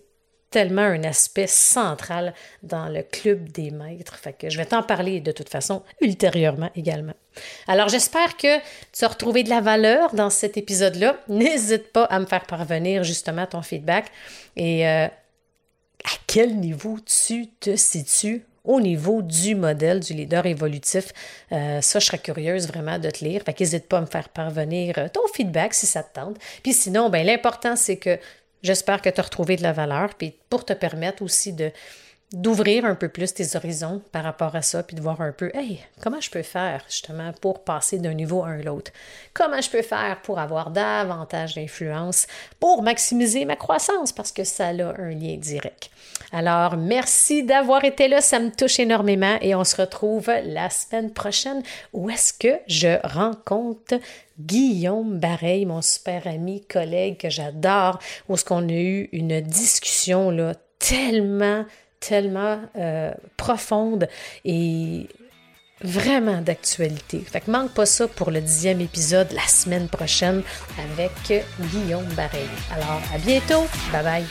tellement 0.50 0.82
un 0.82 1.04
aspect 1.04 1.46
central 1.46 2.34
dans 2.62 2.88
le 2.88 3.02
club 3.02 3.50
des 3.50 3.70
maîtres. 3.70 4.16
Fait 4.16 4.32
que 4.32 4.48
je 4.48 4.56
vais 4.56 4.66
t'en 4.66 4.82
parler 4.82 5.20
de 5.20 5.32
toute 5.32 5.48
façon 5.48 5.82
ultérieurement 6.00 6.70
également. 6.74 7.14
Alors 7.66 7.88
j'espère 7.88 8.36
que 8.36 8.58
tu 8.92 9.04
as 9.04 9.08
retrouvé 9.08 9.42
de 9.42 9.50
la 9.50 9.60
valeur 9.60 10.14
dans 10.14 10.30
cet 10.30 10.56
épisode-là. 10.56 11.16
N'hésite 11.28 11.92
pas 11.92 12.04
à 12.04 12.18
me 12.18 12.26
faire 12.26 12.46
parvenir 12.46 13.04
justement 13.04 13.46
ton 13.46 13.62
feedback 13.62 14.06
et 14.56 14.88
euh, 14.88 15.06
à 15.06 16.16
quel 16.26 16.56
niveau 16.56 16.98
tu 17.04 17.48
te 17.60 17.76
situes 17.76 18.44
au 18.64 18.80
niveau 18.80 19.22
du 19.22 19.54
modèle 19.54 20.00
du 20.00 20.12
leader 20.12 20.46
évolutif? 20.46 21.12
Euh, 21.52 21.80
ça, 21.80 21.98
je 21.98 22.06
serais 22.06 22.18
curieuse 22.18 22.68
vraiment 22.68 22.98
de 22.98 23.10
te 23.10 23.24
lire. 23.24 23.42
Fait 23.42 23.54
qu'hésite 23.54 23.88
pas 23.88 23.98
à 23.98 24.00
me 24.02 24.06
faire 24.06 24.28
parvenir 24.28 24.98
euh, 24.98 25.08
ton 25.08 25.26
feedback 25.32 25.74
si 25.74 25.86
ça 25.86 26.02
te 26.02 26.14
tente. 26.14 26.36
Puis 26.62 26.74
sinon, 26.74 27.08
ben, 27.08 27.26
l'important, 27.26 27.76
c'est 27.76 27.96
que 27.96 28.18
J'espère 28.62 29.00
que 29.00 29.08
tu 29.08 29.20
as 29.20 29.22
retrouvé 29.22 29.56
de 29.56 29.62
la 29.62 29.72
valeur, 29.72 30.14
puis 30.14 30.34
pour 30.50 30.64
te 30.64 30.72
permettre 30.72 31.22
aussi 31.22 31.52
de 31.52 31.70
d'ouvrir 32.32 32.84
un 32.84 32.94
peu 32.94 33.08
plus 33.08 33.32
tes 33.32 33.56
horizons 33.56 34.02
par 34.12 34.22
rapport 34.22 34.54
à 34.54 34.60
ça, 34.60 34.82
puis 34.82 34.94
de 34.94 35.00
voir 35.00 35.20
un 35.22 35.32
peu, 35.32 35.50
hey, 35.54 35.80
comment 36.02 36.20
je 36.20 36.30
peux 36.30 36.42
faire 36.42 36.84
justement 36.88 37.32
pour 37.40 37.64
passer 37.64 37.98
d'un 37.98 38.12
niveau 38.12 38.42
à 38.42 38.48
un 38.48 38.66
autre? 38.66 38.92
Comment 39.32 39.60
je 39.60 39.70
peux 39.70 39.82
faire 39.82 40.20
pour 40.22 40.38
avoir 40.38 40.70
davantage 40.70 41.54
d'influence, 41.54 42.26
pour 42.60 42.82
maximiser 42.82 43.46
ma 43.46 43.56
croissance, 43.56 44.12
parce 44.12 44.32
que 44.32 44.44
ça 44.44 44.68
a 44.68 45.00
un 45.00 45.10
lien 45.10 45.36
direct? 45.38 45.90
Alors, 46.32 46.76
merci 46.76 47.44
d'avoir 47.44 47.84
été 47.84 48.08
là, 48.08 48.20
ça 48.20 48.40
me 48.40 48.50
touche 48.50 48.78
énormément 48.78 49.38
et 49.40 49.54
on 49.54 49.64
se 49.64 49.76
retrouve 49.76 50.30
la 50.44 50.68
semaine 50.68 51.12
prochaine 51.12 51.62
où 51.94 52.10
est-ce 52.10 52.34
que 52.34 52.60
je 52.66 52.98
rencontre 53.06 53.94
Guillaume 54.38 55.18
Bareil, 55.18 55.64
mon 55.64 55.80
super 55.80 56.26
ami, 56.26 56.62
collègue 56.66 57.16
que 57.16 57.30
j'adore, 57.30 57.98
où 58.28 58.34
est-ce 58.34 58.44
qu'on 58.44 58.68
a 58.68 58.72
eu 58.72 59.08
une 59.12 59.40
discussion 59.40 60.30
là, 60.30 60.54
tellement 60.78 61.64
tellement 62.00 62.60
euh, 62.76 63.12
profonde 63.36 64.08
et 64.44 65.08
vraiment 65.80 66.40
d'actualité. 66.40 67.20
Fait 67.20 67.40
que 67.40 67.50
manque 67.50 67.72
pas 67.72 67.86
ça 67.86 68.08
pour 68.08 68.30
le 68.30 68.40
dixième 68.40 68.80
épisode 68.80 69.30
la 69.32 69.46
semaine 69.46 69.88
prochaine 69.88 70.42
avec 70.92 71.44
Guillaume 71.60 72.08
Bareil. 72.14 72.48
Alors, 72.74 73.00
à 73.14 73.18
bientôt. 73.18 73.66
Bye 73.92 74.02
bye. 74.02 74.24